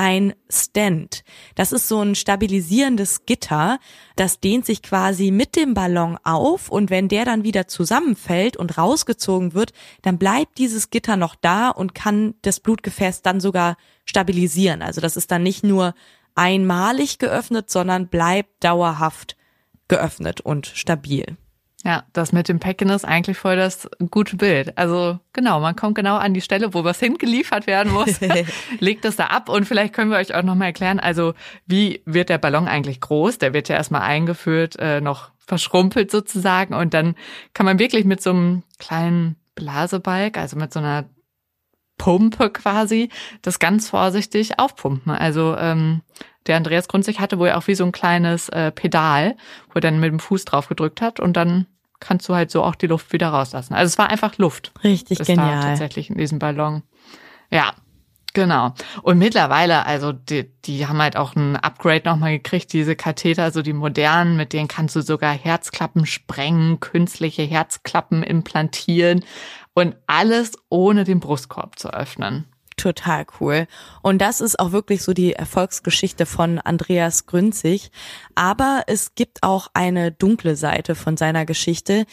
ein 0.02 0.34
Stand. 0.50 1.24
Das 1.54 1.72
ist 1.72 1.88
so 1.88 2.02
ein 2.02 2.16
stabilisierendes 2.16 3.28
Gitter, 3.28 3.78
das 4.16 4.40
dehnt 4.40 4.66
sich 4.66 4.82
quasi 4.82 5.30
mit 5.30 5.56
dem 5.56 5.76
Ballon 5.76 6.18
auf 6.24 6.70
und 6.70 6.90
wenn 6.90 7.08
der 7.08 7.24
dann 7.24 7.44
wieder 7.44 7.68
zusammenfällt 7.68 8.58
und 8.58 8.80
rausgezogen 8.80 9.54
wird, 9.54 9.74
dann 10.02 10.18
bleibt 10.18 10.58
dieses 10.58 10.90
Gitter 10.90 11.18
noch 11.18 11.36
da 11.36 11.70
und 11.70 11.94
kann 11.94 12.34
das 12.42 12.60
Blutgefäß 12.60 13.22
dann 13.22 13.40
sogar 13.40 13.78
stabilisieren. 14.04 14.82
Also 14.82 15.02
das 15.02 15.18
ist 15.18 15.30
dann 15.30 15.44
nicht 15.44 15.64
nur 15.64 15.94
einmalig 16.34 17.20
geöffnet, 17.20 17.70
sondern 17.70 18.08
bleibt 18.08 18.64
dauerhaft 18.64 19.38
geöffnet 19.88 20.42
und 20.42 20.66
stabil. 20.66 21.38
Ja, 21.84 22.04
das 22.13 22.32
mit 22.32 22.48
dem 22.48 22.60
Päckchen 22.60 22.89
ist 22.89 23.06
eigentlich 23.06 23.38
voll 23.38 23.56
das 23.56 23.89
gute 24.12 24.36
Bild. 24.36 24.78
Also 24.78 25.20
genau, 25.34 25.60
man 25.60 25.76
kommt 25.76 25.96
genau 25.96 26.17
an 26.17 26.34
die 26.34 26.41
Stelle, 26.41 26.74
wo 26.74 26.84
was 26.84 27.00
hingeliefert 27.02 27.65
werden 27.65 27.91
muss, 27.91 28.20
legt 28.80 29.06
es 29.06 29.15
da 29.15 29.28
ab 29.28 29.50
und 29.50 29.65
vielleicht 29.65 29.94
können 29.94 30.12
wir 30.12 30.17
euch 30.17 30.36
auch 30.36 30.44
nochmal 30.44 30.67
erklären, 30.67 31.00
also 31.00 31.34
wie 31.65 32.02
wird 32.06 32.30
der 32.30 32.38
Ballon 32.38 32.67
eigentlich 32.67 33.02
groß? 33.02 33.39
Der 33.39 33.54
wird 33.54 33.70
ja 33.70 33.76
erstmal 33.76 34.02
eingeführt, 34.02 34.78
äh, 34.80 35.02
noch 35.02 35.32
verschrumpelt 35.39 36.12
sozusagen 36.12 36.74
und 36.74 36.94
dann 36.94 37.15
kann 37.54 37.65
man 37.65 37.80
wirklich 37.80 38.06
mit 38.06 38.22
so 38.22 38.30
einem 38.30 38.63
kleinen 38.78 39.36
Blasebalg, 39.56 40.38
also 40.38 40.58
mit 40.58 40.72
so 40.72 40.80
einer 40.80 41.06
Pumpe 42.02 42.50
quasi, 42.50 43.10
das 43.44 43.60
ganz 43.60 43.90
vorsichtig 43.90 44.58
aufpumpen. 44.58 45.12
Also 45.14 45.56
ähm, 45.56 46.02
der 46.48 46.58
Andreas 46.58 46.88
Grunzig 46.88 47.20
hatte 47.20 47.38
wohl 47.38 47.52
auch 47.52 47.68
wie 47.68 47.76
so 47.76 47.86
ein 47.86 47.92
kleines 47.92 48.50
äh, 48.50 48.72
Pedal, 48.72 49.36
wo 49.68 49.76
er 49.76 49.82
dann 49.82 50.00
mit 50.00 50.12
dem 50.12 50.20
Fuß 50.20 50.46
drauf 50.46 50.68
gedrückt 50.68 51.00
hat 51.00 51.20
und 51.20 51.38
dann 51.38 51.68
kannst 52.00 52.28
du 52.28 52.34
halt 52.34 52.50
so 52.50 52.64
auch 52.64 52.74
die 52.74 52.88
Luft 52.88 53.14
wieder 53.14 53.28
rauslassen. 53.30 53.76
Also 53.76 53.92
es 53.92 54.00
war 54.00 54.10
einfach 54.10 54.40
Luft. 54.40 54.72
Richtig 54.84 55.20
genial. 55.20 55.62
tatsächlich 55.62 56.10
in 56.10 56.18
diesem 56.18 56.40
Ballon. 56.40 56.82
Ja, 57.52 57.74
Genau. 58.34 58.74
Und 59.02 59.18
mittlerweile, 59.18 59.86
also 59.86 60.14
die, 60.14 60.50
die 60.64 60.88
haben 60.88 61.02
halt 61.02 61.18
auch 61.18 61.36
ein 61.36 61.58
Upgrade 61.58 62.04
nochmal 62.06 62.38
gekriegt, 62.38 62.72
diese 62.72 62.96
Katheter, 62.96 63.52
so 63.52 63.62
die 63.62 63.74
modernen, 63.74 64.38
mit 64.38 64.54
denen 64.54 64.70
kannst 64.70 64.96
du 64.96 65.02
sogar 65.02 65.34
Herzklappen 65.34 66.06
sprengen, 66.06 66.80
künstliche 66.80 67.42
Herzklappen 67.44 68.24
implantieren 68.24 69.26
und 69.74 69.96
alles 70.08 70.54
ohne 70.70 71.04
den 71.04 71.20
Brustkorb 71.20 71.80
zu 71.80 71.94
öffnen 71.94 72.52
total 72.82 73.26
cool. 73.40 73.68
Und 74.02 74.20
das 74.20 74.42
ist 74.42 74.60
auch 74.60 74.72
wirklich 74.72 75.04
so 75.04 75.14
die 75.14 75.34
Erfolgsgeschichte 75.34 76.26
von 76.26 76.60
Andreas 76.60 77.28
Grünzig. 77.28 77.92
Aber 78.34 78.84
es 78.88 79.14
gibt 79.14 79.44
auch 79.44 79.68
eine 79.74 80.12
dunkle 80.12 80.56
Seite 80.56 80.96
von 80.96 81.16
seiner 81.16 81.46
Geschichte. 81.46 82.06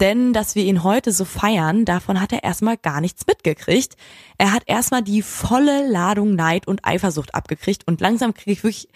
Denn 0.00 0.32
dass 0.32 0.54
wir 0.54 0.64
ihn 0.64 0.82
heute 0.82 1.12
so 1.12 1.24
feiern, 1.24 1.84
davon 1.84 2.20
hat 2.20 2.32
er 2.32 2.42
erstmal 2.42 2.76
gar 2.76 3.00
nichts 3.00 3.26
mitgekriegt. 3.26 3.96
Er 4.36 4.52
hat 4.52 4.64
erstmal 4.66 5.02
die 5.02 5.22
volle 5.22 5.88
Ladung 5.88 6.34
Neid 6.34 6.66
und 6.66 6.84
Eifersucht 6.84 7.34
abgekriegt. 7.34 7.86
Und 7.86 8.00
langsam 8.00 8.34
kriege 8.34 8.52
ich 8.52 8.64
wirklich 8.64 8.88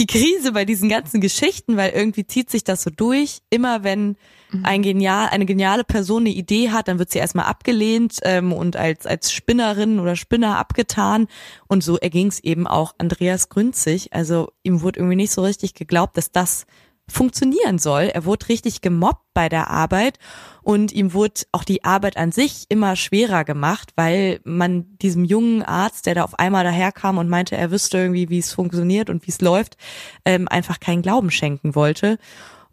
die 0.00 0.06
Krise 0.06 0.52
bei 0.52 0.64
diesen 0.64 0.88
ganzen 0.88 1.20
Geschichten, 1.20 1.76
weil 1.76 1.90
irgendwie 1.90 2.26
zieht 2.26 2.50
sich 2.50 2.64
das 2.64 2.82
so 2.82 2.90
durch. 2.90 3.42
Immer 3.50 3.84
wenn 3.84 4.16
mhm. 4.50 4.64
ein 4.64 4.82
genial, 4.82 5.28
eine 5.28 5.44
geniale 5.44 5.84
Person 5.84 6.22
eine 6.22 6.30
Idee 6.30 6.70
hat, 6.70 6.88
dann 6.88 6.98
wird 6.98 7.10
sie 7.10 7.18
erstmal 7.18 7.44
abgelehnt 7.44 8.18
ähm, 8.22 8.52
und 8.52 8.76
als, 8.76 9.04
als 9.06 9.30
Spinnerin 9.30 10.00
oder 10.00 10.16
Spinner 10.16 10.56
abgetan. 10.56 11.28
Und 11.68 11.84
so 11.84 11.98
erging 11.98 12.28
es 12.28 12.40
eben 12.40 12.66
auch 12.66 12.94
Andreas 12.96 13.50
Grünzig. 13.50 14.14
Also 14.14 14.50
ihm 14.62 14.80
wurde 14.80 15.00
irgendwie 15.00 15.16
nicht 15.16 15.32
so 15.32 15.42
richtig 15.42 15.74
geglaubt, 15.74 16.16
dass 16.16 16.32
das 16.32 16.64
funktionieren 17.10 17.78
soll. 17.78 18.04
Er 18.04 18.24
wurde 18.24 18.48
richtig 18.48 18.80
gemobbt 18.80 19.24
bei 19.34 19.48
der 19.48 19.70
Arbeit 19.70 20.18
und 20.62 20.92
ihm 20.92 21.12
wurde 21.12 21.42
auch 21.52 21.64
die 21.64 21.84
Arbeit 21.84 22.16
an 22.16 22.32
sich 22.32 22.66
immer 22.68 22.96
schwerer 22.96 23.44
gemacht, 23.44 23.92
weil 23.96 24.40
man 24.44 24.98
diesem 24.98 25.24
jungen 25.24 25.62
Arzt, 25.62 26.06
der 26.06 26.14
da 26.14 26.24
auf 26.24 26.38
einmal 26.38 26.64
daherkam 26.64 27.18
und 27.18 27.28
meinte, 27.28 27.56
er 27.56 27.70
wüsste 27.70 27.98
irgendwie, 27.98 28.28
wie 28.28 28.38
es 28.38 28.52
funktioniert 28.52 29.10
und 29.10 29.26
wie 29.26 29.30
es 29.30 29.40
läuft, 29.40 29.76
ähm, 30.24 30.48
einfach 30.48 30.80
keinen 30.80 31.02
Glauben 31.02 31.30
schenken 31.30 31.74
wollte. 31.74 32.18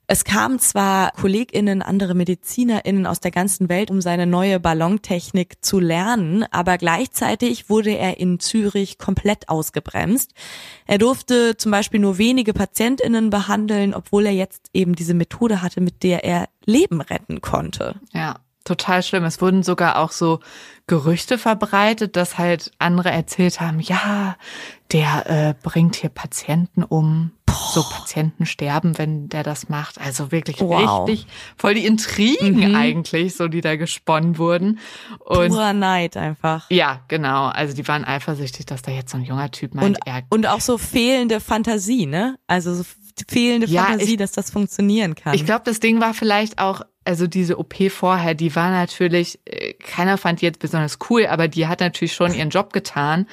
Es 0.09 0.23
kamen 0.23 0.57
zwar 0.59 1.11
KollegInnen, 1.11 1.81
andere 1.81 2.13
MedizinerInnen 2.13 3.05
aus 3.05 3.19
der 3.19 3.31
ganzen 3.31 3.67
Welt, 3.67 3.91
um 3.91 3.99
seine 3.99 4.25
neue 4.25 4.57
Ballontechnik 4.57 5.57
zu 5.61 5.81
lernen, 5.81 6.45
aber 6.49 6.77
gleichzeitig 6.77 7.69
wurde 7.69 7.91
er 7.91 8.17
in 8.17 8.39
Zürich 8.39 8.99
komplett 8.99 9.49
ausgebremst. 9.49 10.31
Er 10.85 10.97
durfte 10.97 11.57
zum 11.57 11.73
Beispiel 11.73 11.99
nur 11.99 12.17
wenige 12.17 12.53
PatientInnen 12.53 13.29
behandeln, 13.29 13.93
obwohl 13.93 14.27
er 14.27 14.31
jetzt 14.31 14.69
eben 14.73 14.95
diese 14.95 15.13
Methode 15.13 15.61
hatte, 15.61 15.81
mit 15.81 16.03
der 16.03 16.23
er 16.23 16.47
Leben 16.65 17.01
retten 17.01 17.41
konnte. 17.41 17.95
Ja, 18.13 18.37
total 18.63 19.03
schlimm. 19.03 19.25
Es 19.25 19.41
wurden 19.41 19.61
sogar 19.61 19.97
auch 19.97 20.11
so 20.11 20.39
Gerüchte 20.87 21.37
verbreitet, 21.37 22.15
dass 22.15 22.37
halt 22.37 22.71
andere 22.79 23.11
erzählt 23.11 23.59
haben, 23.59 23.81
ja, 23.81 24.37
der 24.93 25.29
äh, 25.29 25.53
bringt 25.61 25.97
hier 25.97 26.09
Patienten 26.09 26.83
um, 26.83 27.31
so 27.49 27.83
Patienten 27.83 28.45
sterben, 28.45 28.97
wenn 28.97 29.29
der 29.29 29.43
das 29.43 29.69
macht. 29.69 29.99
Also 29.99 30.31
wirklich 30.31 30.59
wow. 30.59 31.07
richtig 31.07 31.27
voll 31.57 31.75
die 31.75 31.85
Intrigen 31.85 32.69
mhm. 32.69 32.75
eigentlich, 32.75 33.35
so 33.35 33.47
die 33.47 33.61
da 33.61 33.75
gesponnen 33.75 34.37
wurden. 34.37 34.79
Und 35.19 35.49
Purer 35.49 35.73
Neid 35.73 36.17
einfach. 36.17 36.69
Ja, 36.69 37.01
genau. 37.07 37.47
Also 37.47 37.75
die 37.75 37.87
waren 37.87 38.05
eifersüchtig, 38.05 38.65
dass 38.65 38.81
da 38.81 38.91
jetzt 38.91 39.11
so 39.11 39.17
ein 39.17 39.23
junger 39.23 39.51
Typ 39.51 39.75
meint, 39.75 39.97
und, 39.97 40.07
er 40.07 40.23
und 40.29 40.47
auch 40.47 40.61
so 40.61 40.77
fehlende 40.77 41.39
Fantasie, 41.39 42.05
ne? 42.05 42.37
Also 42.47 42.73
so 42.73 42.83
fehlende 43.27 43.67
ja, 43.67 43.85
Fantasie, 43.85 44.11
ich, 44.11 44.17
dass 44.17 44.31
das 44.31 44.51
funktionieren 44.51 45.15
kann. 45.15 45.33
Ich 45.33 45.45
glaube, 45.45 45.61
das 45.65 45.79
Ding 45.79 45.99
war 45.99 46.13
vielleicht 46.13 46.59
auch, 46.59 46.81
also 47.03 47.27
diese 47.27 47.57
OP 47.57 47.75
vorher, 47.89 48.35
die 48.35 48.55
war 48.55 48.69
natürlich, 48.69 49.39
äh, 49.45 49.73
keiner 49.73 50.17
fand 50.17 50.41
die 50.41 50.45
jetzt 50.45 50.59
besonders 50.59 50.99
cool, 51.09 51.25
aber 51.25 51.47
die 51.47 51.67
hat 51.67 51.79
natürlich 51.79 52.13
schon 52.13 52.33
ihren 52.33 52.49
Job 52.49 52.73
getan. 52.73 53.27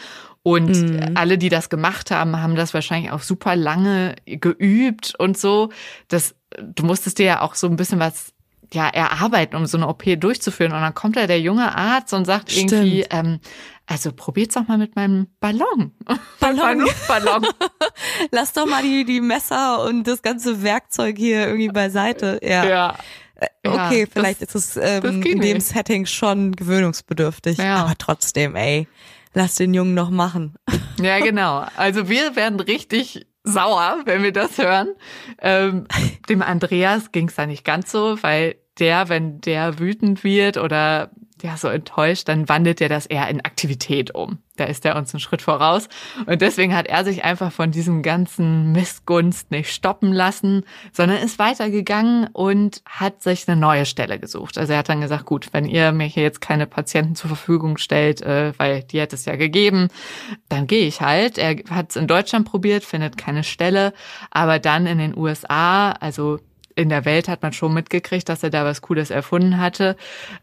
Und 0.44 0.68
mhm. 0.68 1.16
alle, 1.16 1.38
die 1.38 1.48
das 1.48 1.70
gemacht 1.70 2.10
haben, 2.10 2.40
haben 2.40 2.54
das 2.54 2.74
wahrscheinlich 2.74 3.10
auch 3.10 3.22
super 3.22 3.56
lange 3.56 4.14
geübt 4.26 5.14
und 5.18 5.38
so. 5.38 5.70
Das, 6.08 6.34
du 6.62 6.84
musstest 6.84 7.18
dir 7.18 7.24
ja 7.24 7.40
auch 7.40 7.54
so 7.54 7.66
ein 7.66 7.76
bisschen 7.76 7.98
was 7.98 8.34
ja 8.74 8.86
erarbeiten, 8.88 9.56
um 9.56 9.64
so 9.64 9.78
eine 9.78 9.88
OP 9.88 10.02
durchzuführen. 10.20 10.72
Und 10.72 10.82
dann 10.82 10.92
kommt 10.92 11.16
da 11.16 11.26
der 11.26 11.40
junge 11.40 11.74
Arzt 11.74 12.12
und 12.12 12.26
sagt 12.26 12.52
Stimmt. 12.52 12.72
irgendwie, 12.72 13.06
ähm, 13.08 13.40
also 13.86 14.12
probiert's 14.12 14.54
doch 14.54 14.68
mal 14.68 14.76
mit 14.76 14.96
meinem 14.96 15.28
Ballon. 15.40 15.92
Ballon. 16.40 16.80
Luftballon. 16.80 17.46
Lass 18.30 18.52
doch 18.52 18.66
mal 18.66 18.82
die, 18.82 19.06
die 19.06 19.22
Messer 19.22 19.82
und 19.84 20.06
das 20.06 20.20
ganze 20.20 20.62
Werkzeug 20.62 21.16
hier 21.16 21.46
irgendwie 21.46 21.68
beiseite. 21.68 22.38
Ja. 22.42 22.64
ja. 22.66 22.98
Äh, 23.36 23.46
Ja, 23.64 23.86
Okay, 23.86 24.04
das- 24.04 24.12
vielleicht 24.12 24.42
ist 24.42 24.54
es 24.54 24.74
das 24.74 25.04
ähm, 25.04 25.22
in 25.22 25.40
dem 25.40 25.54
nicht. 25.54 25.66
Setting 25.66 26.04
schon 26.04 26.52
gewöhnungsbedürftig. 26.52 27.56
Ja. 27.56 27.76
Aber 27.76 27.94
trotzdem, 27.96 28.56
ey, 28.56 28.88
lass 29.34 29.56
den 29.56 29.74
Jungen 29.74 29.94
noch 29.94 30.10
machen. 30.10 30.54
Ja, 31.00 31.18
genau. 31.18 31.66
Also 31.76 32.08
wir 32.08 32.36
werden 32.36 32.60
richtig 32.60 33.26
sauer, 33.42 34.02
wenn 34.06 34.22
wir 34.22 34.32
das 34.32 34.58
hören. 34.58 34.94
Ähm, 35.40 35.86
dem 36.28 36.40
Andreas 36.40 37.12
ging's 37.12 37.34
da 37.34 37.46
nicht 37.46 37.64
ganz 37.64 37.90
so, 37.90 38.22
weil 38.22 38.56
der, 38.78 39.08
wenn 39.08 39.40
der 39.40 39.78
wütend 39.78 40.24
wird 40.24 40.56
oder 40.56 41.10
ja 41.42 41.56
so 41.56 41.68
enttäuscht, 41.68 42.28
dann 42.28 42.48
wandelt 42.48 42.80
er 42.80 42.88
das 42.88 43.06
eher 43.06 43.28
in 43.28 43.44
Aktivität 43.44 44.14
um. 44.14 44.38
Da 44.56 44.64
ist 44.64 44.84
er 44.84 44.94
uns 44.96 45.12
einen 45.12 45.20
Schritt 45.20 45.42
voraus. 45.42 45.88
Und 46.26 46.40
deswegen 46.40 46.76
hat 46.76 46.86
er 46.86 47.04
sich 47.04 47.24
einfach 47.24 47.50
von 47.50 47.72
diesem 47.72 48.02
ganzen 48.02 48.70
Missgunst 48.70 49.50
nicht 49.50 49.72
stoppen 49.72 50.12
lassen, 50.12 50.64
sondern 50.92 51.18
ist 51.18 51.40
weitergegangen 51.40 52.28
und 52.32 52.82
hat 52.86 53.22
sich 53.22 53.48
eine 53.48 53.60
neue 53.60 53.84
Stelle 53.84 54.20
gesucht. 54.20 54.56
Also 54.56 54.72
er 54.72 54.78
hat 54.80 54.88
dann 54.88 55.00
gesagt, 55.00 55.24
gut, 55.26 55.48
wenn 55.52 55.64
ihr 55.64 55.90
mir 55.90 56.06
hier 56.06 56.22
jetzt 56.22 56.40
keine 56.40 56.66
Patienten 56.68 57.16
zur 57.16 57.28
Verfügung 57.28 57.78
stellt, 57.78 58.22
äh, 58.22 58.52
weil 58.56 58.84
die 58.84 59.00
hätte 59.00 59.16
es 59.16 59.24
ja 59.24 59.34
gegeben, 59.34 59.88
dann 60.48 60.68
gehe 60.68 60.86
ich 60.86 61.00
halt. 61.00 61.36
Er 61.36 61.56
hat 61.70 61.90
es 61.90 61.96
in 61.96 62.06
Deutschland 62.06 62.48
probiert, 62.48 62.84
findet 62.84 63.16
keine 63.16 63.42
Stelle, 63.42 63.92
aber 64.30 64.60
dann 64.60 64.86
in 64.86 64.98
den 64.98 65.18
USA, 65.18 65.90
also 65.92 66.38
in 66.76 66.88
der 66.88 67.04
Welt 67.04 67.28
hat 67.28 67.42
man 67.42 67.52
schon 67.52 67.72
mitgekriegt, 67.74 68.28
dass 68.28 68.42
er 68.42 68.50
da 68.50 68.64
was 68.64 68.82
Cooles 68.82 69.10
erfunden 69.10 69.58
hatte. 69.60 69.96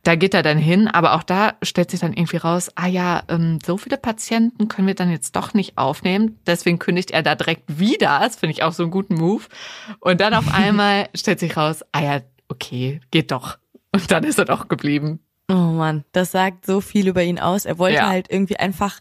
Da 0.04 0.16
geht 0.16 0.34
er 0.34 0.44
dann 0.44 0.58
hin, 0.58 0.88
aber 0.88 1.14
auch 1.14 1.24
da 1.24 1.54
stellt 1.62 1.92
sich 1.92 2.00
dann 2.00 2.14
irgendwie 2.14 2.38
raus, 2.38 2.70
ah 2.76 2.88
ja, 2.88 3.24
ähm, 3.28 3.60
so 3.66 3.78
viele 3.78 3.98
Patienten 3.98 4.68
können 4.68 4.88
wir 4.88 4.96
dann 4.96 5.12
jetzt 5.12 5.36
doch 5.36 5.54
nicht 5.54 5.78
aufnehmen. 5.78 6.40
Deswegen 6.48 6.80
kündigt 6.80 7.12
er 7.12 7.22
da 7.24 7.36
direkt 7.36 7.64
wieder. 7.80 8.20
Das 8.22 8.38
finde 8.38 8.54
ich 8.54 8.64
auch 8.64 8.74
so 8.74 8.84
einen 8.84 8.92
guten 8.92 9.16
Move. 9.16 9.44
Und 10.00 10.22
dann 10.22 10.34
auf 10.34 10.48
einmal 10.54 11.10
stellt 11.16 11.40
sich 11.40 11.58
raus, 11.58 11.84
ah 11.92 12.02
ja, 12.02 12.22
okay, 12.48 13.02
geht 13.12 13.32
doch. 13.32 13.58
Und 13.94 14.10
dann 14.12 14.24
ist 14.24 14.40
er 14.40 14.46
doch 14.46 14.68
geblieben. 14.70 15.20
Oh 15.50 15.54
Mann, 15.56 16.06
das 16.14 16.32
sagt 16.32 16.66
so 16.66 16.80
viel 16.80 17.10
über 17.10 17.24
ihn 17.24 17.40
aus. 17.40 17.66
Er 17.66 17.78
wollte 17.78 17.98
Ja. 17.98 18.08
halt 18.08 18.28
irgendwie 18.32 18.56
einfach 18.58 19.00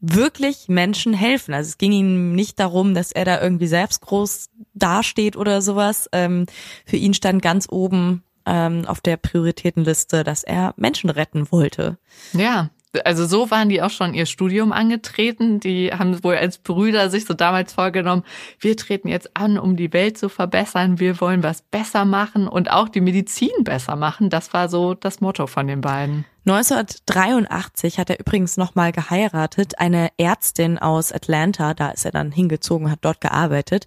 wirklich 0.00 0.68
Menschen 0.68 1.12
helfen. 1.12 1.54
Also 1.54 1.68
es 1.68 1.78
ging 1.78 1.92
ihm 1.92 2.34
nicht 2.34 2.58
darum, 2.58 2.94
dass 2.94 3.12
er 3.12 3.24
da 3.24 3.40
irgendwie 3.40 3.66
selbst 3.66 4.00
groß 4.00 4.48
dasteht 4.74 5.36
oder 5.36 5.62
sowas. 5.62 6.08
Ähm, 6.12 6.46
für 6.86 6.96
ihn 6.96 7.14
stand 7.14 7.42
ganz 7.42 7.68
oben 7.70 8.22
ähm, 8.46 8.84
auf 8.86 9.00
der 9.00 9.16
Prioritätenliste, 9.16 10.24
dass 10.24 10.42
er 10.42 10.74
Menschen 10.76 11.10
retten 11.10 11.52
wollte. 11.52 11.98
Ja, 12.32 12.70
also 13.04 13.26
so 13.26 13.50
waren 13.50 13.68
die 13.68 13.82
auch 13.82 13.90
schon 13.90 14.14
ihr 14.14 14.26
Studium 14.26 14.72
angetreten. 14.72 15.60
Die 15.60 15.92
haben 15.92 16.22
wohl 16.24 16.36
als 16.36 16.58
Brüder 16.58 17.10
sich 17.10 17.24
so 17.24 17.34
damals 17.34 17.72
vorgenommen, 17.72 18.24
wir 18.58 18.76
treten 18.76 19.08
jetzt 19.08 19.36
an, 19.36 19.58
um 19.58 19.76
die 19.76 19.92
Welt 19.92 20.18
zu 20.18 20.28
verbessern. 20.28 20.98
Wir 20.98 21.20
wollen 21.20 21.42
was 21.42 21.62
besser 21.62 22.04
machen 22.04 22.48
und 22.48 22.70
auch 22.70 22.88
die 22.88 23.00
Medizin 23.00 23.50
besser 23.62 23.96
machen. 23.96 24.30
Das 24.30 24.52
war 24.52 24.68
so 24.68 24.94
das 24.94 25.20
Motto 25.20 25.46
von 25.46 25.66
den 25.66 25.80
beiden. 25.80 26.24
1983 26.46 27.98
hat 27.98 28.10
er 28.10 28.18
übrigens 28.18 28.56
nochmal 28.56 28.92
geheiratet, 28.92 29.78
eine 29.78 30.08
Ärztin 30.16 30.78
aus 30.78 31.12
Atlanta, 31.12 31.74
da 31.74 31.90
ist 31.90 32.06
er 32.06 32.12
dann 32.12 32.32
hingezogen, 32.32 32.90
hat 32.90 33.00
dort 33.02 33.20
gearbeitet. 33.20 33.86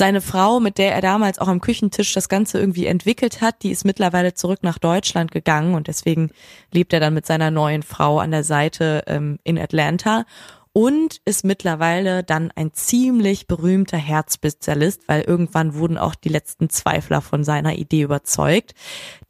Seine 0.00 0.22
Frau, 0.22 0.60
mit 0.60 0.78
der 0.78 0.94
er 0.94 1.02
damals 1.02 1.38
auch 1.38 1.48
am 1.48 1.60
Küchentisch 1.60 2.14
das 2.14 2.30
Ganze 2.30 2.58
irgendwie 2.58 2.86
entwickelt 2.86 3.42
hat, 3.42 3.62
die 3.62 3.70
ist 3.70 3.84
mittlerweile 3.84 4.32
zurück 4.32 4.60
nach 4.62 4.78
Deutschland 4.78 5.30
gegangen 5.30 5.74
und 5.74 5.88
deswegen 5.88 6.30
lebt 6.72 6.94
er 6.94 7.00
dann 7.00 7.12
mit 7.12 7.26
seiner 7.26 7.50
neuen 7.50 7.82
Frau 7.82 8.18
an 8.18 8.30
der 8.30 8.42
Seite 8.42 9.04
ähm, 9.06 9.38
in 9.44 9.58
Atlanta 9.58 10.24
und 10.72 11.20
ist 11.24 11.44
mittlerweile 11.44 12.22
dann 12.22 12.52
ein 12.54 12.72
ziemlich 12.72 13.48
berühmter 13.48 13.96
Herzspezialist, 13.96 15.08
weil 15.08 15.22
irgendwann 15.22 15.74
wurden 15.74 15.98
auch 15.98 16.14
die 16.14 16.28
letzten 16.28 16.70
Zweifler 16.70 17.20
von 17.20 17.42
seiner 17.42 17.74
Idee 17.74 18.02
überzeugt. 18.02 18.74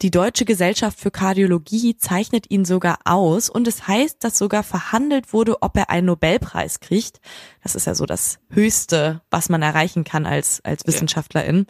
Die 0.03 0.11
Deutsche 0.11 0.45
Gesellschaft 0.45 0.99
für 0.99 1.09
Kardiologie 1.09 1.97
zeichnet 1.97 2.51
ihn 2.51 2.63
sogar 2.63 2.99
aus 3.05 3.49
und 3.49 3.67
es 3.67 3.87
heißt, 3.87 4.23
dass 4.23 4.37
sogar 4.37 4.61
verhandelt 4.61 5.33
wurde, 5.33 5.61
ob 5.63 5.75
er 5.77 5.89
einen 5.89 6.07
Nobelpreis 6.07 6.79
kriegt. 6.79 7.19
Das 7.63 7.73
ist 7.73 7.87
ja 7.87 7.95
so 7.95 8.05
das 8.05 8.37
Höchste, 8.49 9.21
was 9.31 9.49
man 9.49 9.63
erreichen 9.63 10.03
kann 10.03 10.27
als, 10.27 10.63
als 10.63 10.85
Wissenschaftlerin 10.85 11.65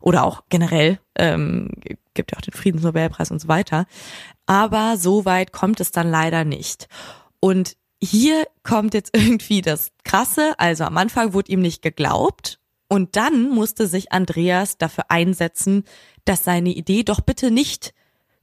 oder 0.00 0.24
auch 0.24 0.44
generell. 0.48 0.98
Ähm, 1.16 1.68
gibt 2.14 2.32
ja 2.32 2.38
auch 2.38 2.42
den 2.42 2.54
Friedensnobelpreis 2.54 3.30
und 3.30 3.40
so 3.40 3.48
weiter. 3.48 3.84
Aber 4.46 4.96
so 4.96 5.26
weit 5.26 5.52
kommt 5.52 5.80
es 5.80 5.90
dann 5.90 6.10
leider 6.10 6.44
nicht. 6.44 6.88
Und 7.40 7.76
hier 8.02 8.46
kommt 8.62 8.94
jetzt 8.94 9.10
irgendwie 9.16 9.62
das 9.62 9.92
Krasse. 10.04 10.54
Also 10.58 10.84
am 10.84 10.96
Anfang 10.96 11.32
wurde 11.32 11.52
ihm 11.52 11.60
nicht 11.60 11.82
geglaubt. 11.82 12.58
Und 12.88 13.14
dann 13.14 13.50
musste 13.50 13.86
sich 13.86 14.10
Andreas 14.10 14.76
dafür 14.76 15.04
einsetzen, 15.10 15.84
dass 16.24 16.42
seine 16.42 16.70
Idee 16.70 17.04
doch 17.04 17.20
bitte 17.20 17.52
nicht 17.52 17.94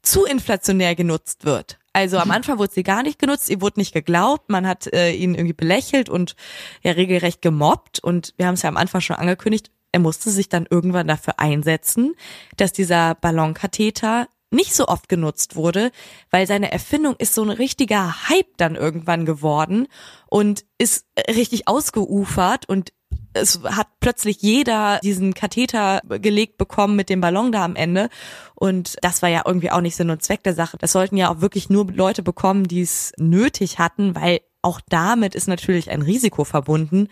zu 0.01 0.23
inflationär 0.23 0.95
genutzt 0.95 1.43
wird. 1.43 1.79
Also 1.91 2.17
am 2.17 2.31
Anfang 2.31 2.57
wurde 2.57 2.71
sie 2.71 2.83
gar 2.83 3.03
nicht 3.03 3.19
genutzt, 3.19 3.49
ihr 3.49 3.59
wurde 3.59 3.79
nicht 3.79 3.91
geglaubt, 3.91 4.49
man 4.49 4.67
hat 4.67 4.87
äh, 4.93 5.11
ihn 5.11 5.33
irgendwie 5.33 5.53
belächelt 5.53 6.09
und 6.09 6.35
ja 6.81 6.91
regelrecht 6.91 7.41
gemobbt. 7.41 7.99
Und 7.99 8.33
wir 8.37 8.45
haben 8.45 8.53
es 8.53 8.61
ja 8.61 8.69
am 8.69 8.77
Anfang 8.77 9.01
schon 9.01 9.15
angekündigt, 9.17 9.71
er 9.91 9.99
musste 9.99 10.29
sich 10.29 10.47
dann 10.47 10.67
irgendwann 10.69 11.07
dafür 11.07 11.39
einsetzen, 11.39 12.13
dass 12.55 12.71
dieser 12.71 13.15
Ballonkatheter 13.15 14.27
nicht 14.49 14.73
so 14.73 14.87
oft 14.87 15.09
genutzt 15.09 15.55
wurde, 15.55 15.91
weil 16.31 16.47
seine 16.47 16.71
Erfindung 16.71 17.15
ist 17.17 17.35
so 17.35 17.43
ein 17.43 17.49
richtiger 17.49 18.29
Hype 18.29 18.57
dann 18.57 18.75
irgendwann 18.75 19.25
geworden 19.25 19.87
und 20.27 20.65
ist 20.77 21.05
richtig 21.29 21.67
ausgeufert 21.67 22.67
und 22.69 22.93
es 23.33 23.61
hat 23.63 23.87
plötzlich 23.99 24.41
jeder 24.41 24.99
diesen 25.03 25.33
Katheter 25.33 26.01
gelegt 26.07 26.57
bekommen 26.57 26.95
mit 26.95 27.09
dem 27.09 27.21
Ballon 27.21 27.51
da 27.51 27.63
am 27.63 27.75
Ende. 27.75 28.09
Und 28.55 28.97
das 29.01 29.21
war 29.21 29.29
ja 29.29 29.43
irgendwie 29.45 29.71
auch 29.71 29.81
nicht 29.81 29.95
Sinn 29.95 30.09
und 30.09 30.23
Zweck 30.23 30.43
der 30.43 30.55
Sache. 30.55 30.77
Das 30.77 30.91
sollten 30.91 31.17
ja 31.17 31.29
auch 31.29 31.41
wirklich 31.41 31.69
nur 31.69 31.91
Leute 31.91 32.23
bekommen, 32.23 32.67
die 32.67 32.81
es 32.81 33.13
nötig 33.17 33.79
hatten, 33.79 34.15
weil 34.15 34.41
auch 34.61 34.81
damit 34.89 35.35
ist 35.35 35.47
natürlich 35.47 35.91
ein 35.91 36.01
Risiko 36.01 36.43
verbunden. 36.43 37.09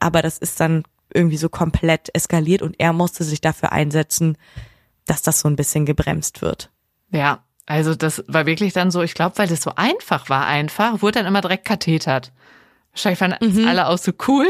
Aber 0.00 0.22
das 0.22 0.38
ist 0.38 0.60
dann 0.60 0.84
irgendwie 1.12 1.36
so 1.36 1.48
komplett 1.48 2.14
eskaliert 2.14 2.62
und 2.62 2.76
er 2.78 2.92
musste 2.92 3.24
sich 3.24 3.40
dafür 3.40 3.72
einsetzen, 3.72 4.36
dass 5.04 5.22
das 5.22 5.40
so 5.40 5.48
ein 5.48 5.56
bisschen 5.56 5.86
gebremst 5.86 6.42
wird. 6.42 6.70
Ja, 7.10 7.44
also 7.66 7.94
das 7.94 8.24
war 8.28 8.46
wirklich 8.46 8.72
dann 8.72 8.90
so, 8.90 9.02
ich 9.02 9.14
glaube, 9.14 9.38
weil 9.38 9.48
das 9.48 9.62
so 9.62 9.72
einfach 9.74 10.28
war, 10.28 10.46
einfach, 10.46 11.02
wurde 11.02 11.18
dann 11.18 11.26
immer 11.26 11.40
direkt 11.40 11.64
kathetert. 11.64 12.32
Wahrscheinlich 12.92 13.18
fanden 13.18 13.60
Mhm. 13.62 13.68
alle 13.68 13.88
auch 13.88 13.98
so 13.98 14.12
cool, 14.26 14.46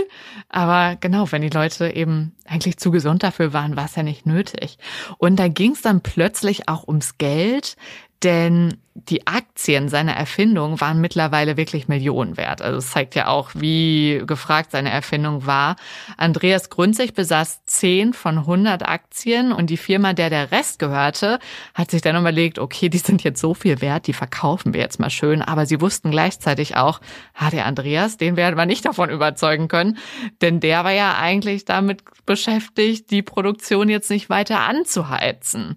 aber 0.49 0.97
genau, 1.01 1.31
wenn 1.33 1.42
die 1.42 1.49
Leute 1.49 1.88
eben 1.90 2.37
eigentlich 2.45 2.77
zu 2.77 2.90
gesund 2.92 3.23
dafür 3.25 3.53
waren, 3.53 3.77
war 3.77 3.87
es 3.87 3.97
ja 3.97 4.03
nicht 4.05 4.25
nötig. 4.27 4.79
Und 5.19 5.37
da 5.37 5.49
ging 5.49 5.73
es 5.73 5.83
dann 5.83 6.01
plötzlich 6.01 6.69
auch 6.69 6.87
ums 6.87 7.19
Geld, 7.19 7.77
denn 8.23 8.77
die 8.96 9.26
Aktien 9.26 9.88
seiner 9.88 10.14
Erfindung 10.14 10.80
waren 10.80 11.00
mittlerweile 11.00 11.56
wirklich 11.56 11.87
Millionen 11.87 12.37
wert. 12.37 12.62
Also 12.62 12.78
es 12.78 12.90
zeigt 12.90 13.14
ja 13.14 13.28
auch, 13.28 13.50
wie 13.54 14.22
gefragt 14.26 14.70
seine 14.70 14.90
Erfindung 14.90 15.44
war. 15.44 15.76
Andreas 16.16 16.70
Grünzig 16.70 17.12
besaß 17.12 17.64
10 17.66 18.14
von 18.14 18.38
100 18.38 18.88
Aktien 18.88 19.52
und 19.52 19.68
die 19.68 19.76
Firma, 19.76 20.14
der 20.14 20.30
der 20.30 20.50
Rest 20.50 20.78
gehörte, 20.78 21.38
hat 21.74 21.90
sich 21.90 22.00
dann 22.00 22.16
überlegt, 22.16 22.59
okay, 22.59 22.88
die 22.88 22.98
sind 22.98 23.22
jetzt 23.22 23.40
so 23.40 23.52
viel 23.52 23.82
wert, 23.82 24.06
die 24.06 24.14
verkaufen 24.14 24.72
wir 24.72 24.80
jetzt 24.80 24.98
mal 24.98 25.11
schön. 25.11 25.42
Aber 25.42 25.66
sie 25.66 25.80
wussten 25.80 26.11
gleichzeitig 26.11 26.76
auch, 26.76 27.00
ah, 27.35 27.50
der 27.50 27.66
Andreas, 27.66 28.16
den 28.16 28.37
werden 28.37 28.56
wir 28.56 28.66
nicht 28.66 28.85
davon 28.87 29.11
überzeugen 29.11 29.68
können, 29.68 29.98
denn 30.40 30.61
der 30.61 30.85
war 30.85 30.92
ja 30.92 31.16
eigentlich 31.18 31.66
damit 31.66 32.02
beschäftigt, 32.24 33.11
die 33.11 33.22
Produktion 33.22 33.88
jetzt 33.88 34.11
nicht 34.11 34.30
weiter 34.30 34.61
anzuheizen. 34.61 35.76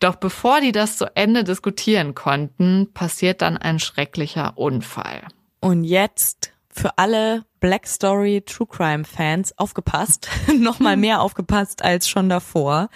Doch 0.00 0.16
bevor 0.16 0.60
die 0.60 0.72
das 0.72 0.98
zu 0.98 1.16
Ende 1.16 1.44
diskutieren 1.44 2.14
konnten, 2.14 2.55
passiert 2.92 3.42
dann 3.42 3.56
ein 3.56 3.78
schrecklicher 3.78 4.56
Unfall. 4.56 5.22
Und 5.60 5.84
jetzt 5.84 6.52
für 6.68 6.98
alle 6.98 7.44
Black 7.60 7.86
Story 7.86 8.42
True 8.44 8.66
Crime 8.66 9.04
Fans 9.04 9.56
aufgepasst, 9.58 10.28
nochmal 10.58 10.96
mehr 10.96 11.20
aufgepasst 11.20 11.82
als 11.82 12.08
schon 12.08 12.28
davor. 12.28 12.88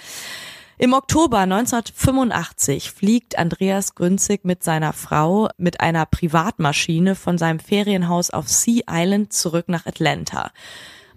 Im 0.78 0.94
Oktober 0.94 1.40
1985 1.40 2.90
fliegt 2.90 3.38
Andreas 3.38 3.94
Grünzig 3.94 4.44
mit 4.44 4.62
seiner 4.62 4.94
Frau 4.94 5.48
mit 5.58 5.80
einer 5.80 6.06
Privatmaschine 6.06 7.14
von 7.14 7.36
seinem 7.36 7.58
Ferienhaus 7.58 8.30
auf 8.30 8.48
Sea 8.48 8.84
Island 8.88 9.32
zurück 9.32 9.68
nach 9.68 9.84
Atlanta. 9.84 10.50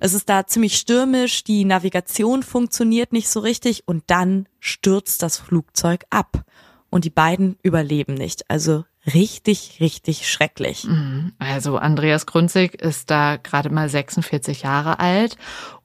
Es 0.01 0.13
ist 0.13 0.27
da 0.27 0.47
ziemlich 0.47 0.77
stürmisch, 0.77 1.45
die 1.45 1.63
Navigation 1.63 2.43
funktioniert 2.43 3.13
nicht 3.13 3.29
so 3.29 3.39
richtig 3.39 3.87
und 3.87 4.03
dann 4.07 4.49
stürzt 4.59 5.23
das 5.23 5.37
Flugzeug 5.37 6.03
ab. 6.09 6.43
Und 6.93 7.05
die 7.05 7.09
beiden 7.09 7.57
überleben 7.63 8.13
nicht. 8.13 8.49
Also 8.49 8.85
richtig, 9.13 9.77
richtig 9.79 10.29
schrecklich. 10.29 10.87
Also 11.39 11.77
Andreas 11.77 12.25
Grünzig 12.25 12.75
ist 12.75 13.09
da 13.09 13.37
gerade 13.37 13.69
mal 13.69 13.89
46 13.89 14.61
Jahre 14.61 14.99
alt 14.99 15.37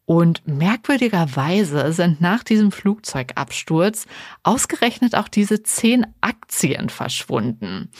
Und 0.08 0.48
merkwürdigerweise 0.48 1.92
sind 1.92 2.22
nach 2.22 2.42
diesem 2.42 2.72
Flugzeugabsturz 2.72 4.06
ausgerechnet 4.42 5.14
auch 5.14 5.28
diese 5.28 5.62
zehn 5.62 6.06
Aktien 6.22 6.88
verschwunden. 6.88 7.90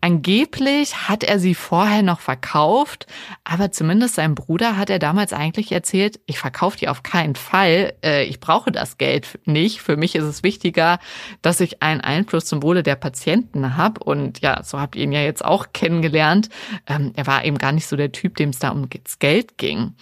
Angeblich 0.00 1.10
hat 1.10 1.24
er 1.24 1.38
sie 1.38 1.54
vorher 1.54 2.02
noch 2.02 2.20
verkauft, 2.20 3.06
aber 3.44 3.70
zumindest 3.70 4.14
sein 4.14 4.34
Bruder 4.34 4.78
hat 4.78 4.88
er 4.88 4.98
damals 4.98 5.34
eigentlich 5.34 5.70
erzählt, 5.70 6.18
ich 6.24 6.38
verkaufe 6.38 6.78
die 6.78 6.88
auf 6.88 7.02
keinen 7.02 7.34
Fall, 7.34 7.92
äh, 8.02 8.24
ich 8.24 8.40
brauche 8.40 8.72
das 8.72 8.96
Geld 8.96 9.38
nicht. 9.44 9.82
Für 9.82 9.98
mich 9.98 10.14
ist 10.14 10.24
es 10.24 10.42
wichtiger, 10.42 10.98
dass 11.42 11.60
ich 11.60 11.82
einen 11.82 12.00
Einfluss 12.00 12.46
zum 12.46 12.62
Wohle 12.62 12.82
der 12.82 12.96
Patienten 12.96 13.76
habe. 13.76 14.02
Und 14.02 14.40
ja, 14.40 14.62
so 14.62 14.80
habt 14.80 14.96
ihr 14.96 15.04
ihn 15.04 15.12
ja 15.12 15.20
jetzt 15.20 15.44
auch 15.44 15.66
kennengelernt. 15.74 16.48
Ähm, 16.86 17.12
er 17.14 17.26
war 17.26 17.44
eben 17.44 17.58
gar 17.58 17.72
nicht 17.72 17.88
so 17.88 17.96
der 17.96 18.12
Typ, 18.12 18.36
dem 18.36 18.48
es 18.48 18.58
da 18.58 18.70
ums 18.70 19.18
Geld 19.18 19.58
ging. 19.58 19.92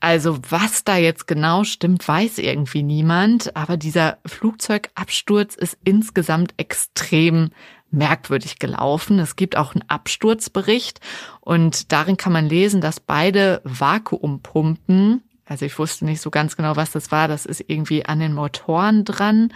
Also 0.00 0.38
was 0.48 0.82
da 0.82 0.96
jetzt 0.96 1.26
genau 1.26 1.64
stimmt, 1.64 2.06
weiß 2.06 2.38
irgendwie 2.38 2.82
niemand. 2.82 3.54
Aber 3.54 3.76
dieser 3.76 4.18
Flugzeugabsturz 4.26 5.54
ist 5.54 5.76
insgesamt 5.84 6.54
extrem 6.56 7.50
merkwürdig 7.90 8.58
gelaufen. 8.58 9.18
Es 9.18 9.36
gibt 9.36 9.56
auch 9.56 9.74
einen 9.74 9.88
Absturzbericht 9.88 11.00
und 11.40 11.92
darin 11.92 12.16
kann 12.16 12.32
man 12.32 12.48
lesen, 12.48 12.80
dass 12.80 13.00
beide 13.00 13.60
Vakuumpumpen 13.64 15.22
also 15.50 15.66
ich 15.66 15.76
wusste 15.80 16.04
nicht 16.04 16.20
so 16.20 16.30
ganz 16.30 16.56
genau, 16.56 16.76
was 16.76 16.92
das 16.92 17.10
war. 17.10 17.26
Das 17.26 17.44
ist 17.44 17.64
irgendwie 17.66 18.06
an 18.06 18.20
den 18.20 18.34
Motoren 18.34 19.04
dran. 19.04 19.52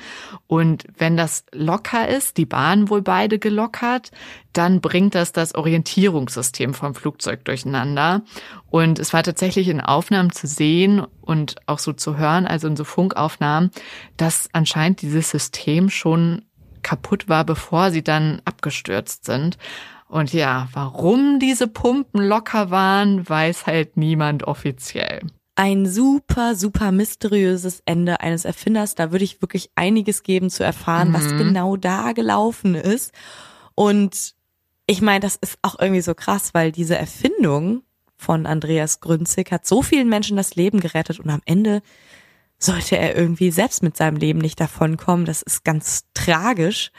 Und 0.48 0.82
wenn 0.98 1.16
das 1.16 1.44
locker 1.52 2.08
ist, 2.08 2.36
die 2.36 2.46
Bahn 2.46 2.90
wohl 2.90 3.00
beide 3.00 3.38
gelockert, 3.38 4.10
dann 4.52 4.80
bringt 4.80 5.14
das 5.14 5.30
das 5.30 5.54
Orientierungssystem 5.54 6.74
vom 6.74 6.96
Flugzeug 6.96 7.44
durcheinander. 7.44 8.22
Und 8.70 8.98
es 8.98 9.12
war 9.12 9.22
tatsächlich 9.22 9.68
in 9.68 9.80
Aufnahmen 9.80 10.32
zu 10.32 10.48
sehen 10.48 11.06
und 11.20 11.54
auch 11.66 11.78
so 11.78 11.92
zu 11.92 12.16
hören, 12.16 12.48
also 12.48 12.66
in 12.66 12.74
so 12.74 12.82
Funkaufnahmen, 12.82 13.70
dass 14.16 14.48
anscheinend 14.52 15.00
dieses 15.00 15.30
System 15.30 15.90
schon 15.90 16.42
kaputt 16.82 17.28
war, 17.28 17.44
bevor 17.44 17.92
sie 17.92 18.02
dann 18.02 18.42
abgestürzt 18.44 19.26
sind. 19.26 19.58
Und 20.08 20.32
ja, 20.32 20.66
warum 20.72 21.38
diese 21.38 21.68
Pumpen 21.68 22.20
locker 22.20 22.72
waren, 22.72 23.28
weiß 23.28 23.68
halt 23.68 23.96
niemand 23.96 24.42
offiziell 24.42 25.20
ein 25.56 25.86
super, 25.86 26.54
super 26.56 26.90
mysteriöses 26.90 27.82
Ende 27.86 28.20
eines 28.20 28.44
Erfinders. 28.44 28.94
Da 28.94 29.12
würde 29.12 29.24
ich 29.24 29.40
wirklich 29.40 29.70
einiges 29.76 30.22
geben 30.22 30.50
zu 30.50 30.64
erfahren, 30.64 31.10
mhm. 31.10 31.14
was 31.14 31.28
genau 31.28 31.76
da 31.76 32.12
gelaufen 32.12 32.74
ist. 32.74 33.12
Und 33.74 34.34
ich 34.86 35.00
meine, 35.00 35.20
das 35.20 35.36
ist 35.36 35.58
auch 35.62 35.78
irgendwie 35.78 36.00
so 36.02 36.14
krass, 36.14 36.54
weil 36.54 36.72
diese 36.72 36.96
Erfindung 36.96 37.82
von 38.16 38.46
Andreas 38.46 39.00
Grünzig 39.00 39.50
hat 39.52 39.66
so 39.66 39.82
vielen 39.82 40.08
Menschen 40.08 40.36
das 40.36 40.54
Leben 40.54 40.80
gerettet 40.80 41.20
und 41.20 41.30
am 41.30 41.42
Ende 41.44 41.82
sollte 42.58 42.96
er 42.96 43.16
irgendwie 43.16 43.50
selbst 43.50 43.82
mit 43.82 43.96
seinem 43.96 44.16
Leben 44.16 44.38
nicht 44.38 44.60
davonkommen. 44.60 45.26
Das 45.26 45.42
ist 45.42 45.64
ganz 45.64 46.04
tragisch. 46.14 46.90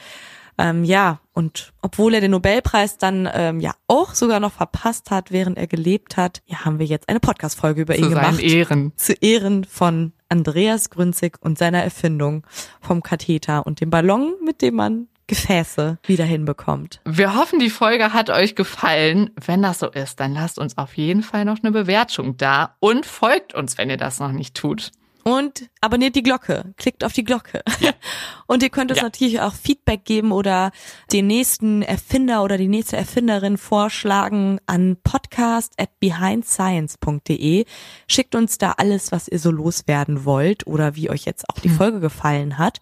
Ähm, 0.57 0.83
ja, 0.83 1.19
und 1.33 1.73
obwohl 1.81 2.13
er 2.13 2.21
den 2.21 2.31
Nobelpreis 2.31 2.97
dann 2.97 3.29
ähm, 3.33 3.59
ja 3.59 3.73
auch 3.87 4.13
sogar 4.13 4.39
noch 4.39 4.53
verpasst 4.53 5.11
hat, 5.11 5.31
während 5.31 5.57
er 5.57 5.67
gelebt 5.67 6.17
hat, 6.17 6.41
ja, 6.45 6.63
haben 6.65 6.79
wir 6.79 6.85
jetzt 6.85 7.09
eine 7.09 7.19
Podcast-Folge 7.19 7.81
über 7.81 7.95
Zu 7.95 8.01
ihn 8.01 8.09
gemacht. 8.09 8.35
Zu 8.35 8.41
Ehren. 8.41 8.93
Zu 8.95 9.13
Ehren 9.13 9.63
von 9.65 10.13
Andreas 10.29 10.89
Grünzig 10.89 11.37
und 11.41 11.57
seiner 11.57 11.83
Erfindung 11.83 12.45
vom 12.81 13.03
Katheter 13.03 13.65
und 13.65 13.81
dem 13.81 13.89
Ballon, 13.89 14.33
mit 14.43 14.61
dem 14.61 14.75
man 14.75 15.07
Gefäße 15.27 15.97
wieder 16.05 16.25
hinbekommt. 16.25 17.01
Wir 17.03 17.35
hoffen, 17.35 17.59
die 17.59 17.71
Folge 17.71 18.13
hat 18.13 18.29
euch 18.29 18.55
gefallen. 18.55 19.31
Wenn 19.43 19.63
das 19.63 19.79
so 19.79 19.89
ist, 19.89 20.19
dann 20.19 20.33
lasst 20.33 20.59
uns 20.59 20.77
auf 20.77 20.95
jeden 20.97 21.23
Fall 21.23 21.45
noch 21.45 21.57
eine 21.63 21.71
Bewertung 21.71 22.37
da 22.37 22.75
und 22.79 23.05
folgt 23.05 23.55
uns, 23.55 23.77
wenn 23.77 23.89
ihr 23.89 23.97
das 23.97 24.19
noch 24.19 24.31
nicht 24.31 24.55
tut 24.55 24.91
und 25.27 25.71
abonniert 25.81 26.15
die 26.15 26.21
Glocke, 26.21 26.75
klickt 26.77 27.03
auf 27.03 27.11
die 27.11 27.23
Glocke. 27.23 27.63
Ja. 27.79 27.93
Und 28.47 28.61
ihr 28.61 28.69
könnt 28.69 28.91
uns 28.91 28.99
ja. 28.99 29.05
natürlich 29.05 29.41
auch 29.41 29.55
Feedback 29.55 30.05
geben 30.05 30.31
oder 30.31 30.69
den 31.11 31.25
nächsten 31.25 31.81
Erfinder 31.81 32.43
oder 32.43 32.59
die 32.59 32.67
nächste 32.67 32.95
Erfinderin 32.95 33.57
vorschlagen 33.57 34.59
an 34.67 34.97
podcast 35.03 35.73
at 35.79 35.99
behindscience.de. 35.99 37.65
Schickt 38.07 38.35
uns 38.35 38.59
da 38.59 38.73
alles, 38.73 39.11
was 39.11 39.27
ihr 39.27 39.39
so 39.39 39.49
loswerden 39.49 40.25
wollt 40.25 40.67
oder 40.67 40.95
wie 40.95 41.09
euch 41.09 41.25
jetzt 41.25 41.49
auch 41.49 41.59
die 41.59 41.69
hm. 41.69 41.77
Folge 41.77 42.01
gefallen 42.01 42.59
hat. 42.59 42.79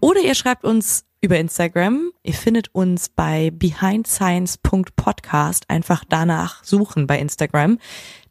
Oder 0.00 0.20
ihr 0.20 0.34
schreibt 0.34 0.64
uns 0.64 1.04
über 1.20 1.38
Instagram. 1.38 2.10
Ihr 2.24 2.34
findet 2.34 2.74
uns 2.74 3.08
bei 3.08 3.52
behindscience.podcast. 3.52 5.70
Einfach 5.70 6.02
danach 6.08 6.64
suchen 6.64 7.06
bei 7.06 7.20
Instagram. 7.20 7.78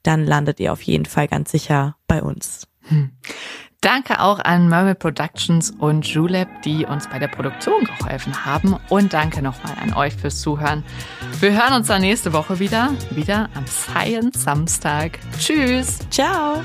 Dann 0.04 0.26
landet 0.26 0.60
ihr 0.60 0.74
auf 0.74 0.82
jeden 0.82 1.06
Fall 1.06 1.30
ganz 1.30 1.52
sicher 1.52 1.96
bei 2.08 2.22
uns. 2.22 2.68
Danke 3.84 4.22
auch 4.22 4.40
an 4.40 4.70
Mermaid 4.70 5.00
Productions 5.00 5.72
und 5.72 6.08
Julep, 6.08 6.48
die 6.64 6.86
uns 6.86 7.10
bei 7.10 7.20
der 7.20 7.28
Produktion 7.28 7.84
geholfen 7.84 8.46
haben. 8.46 8.78
Und 8.88 9.12
danke 9.12 9.42
nochmal 9.42 9.76
an 9.82 9.94
euch 9.94 10.16
fürs 10.16 10.40
Zuhören. 10.40 10.86
Wir 11.42 11.52
hören 11.52 11.74
uns 11.74 11.88
dann 11.88 12.00
nächste 12.00 12.32
Woche 12.32 12.60
wieder, 12.60 12.92
wieder 13.12 13.50
am 13.56 13.68
Science 13.68 14.42
Samstag. 14.42 15.20
Tschüss. 15.38 16.00
Ciao. 16.10 16.64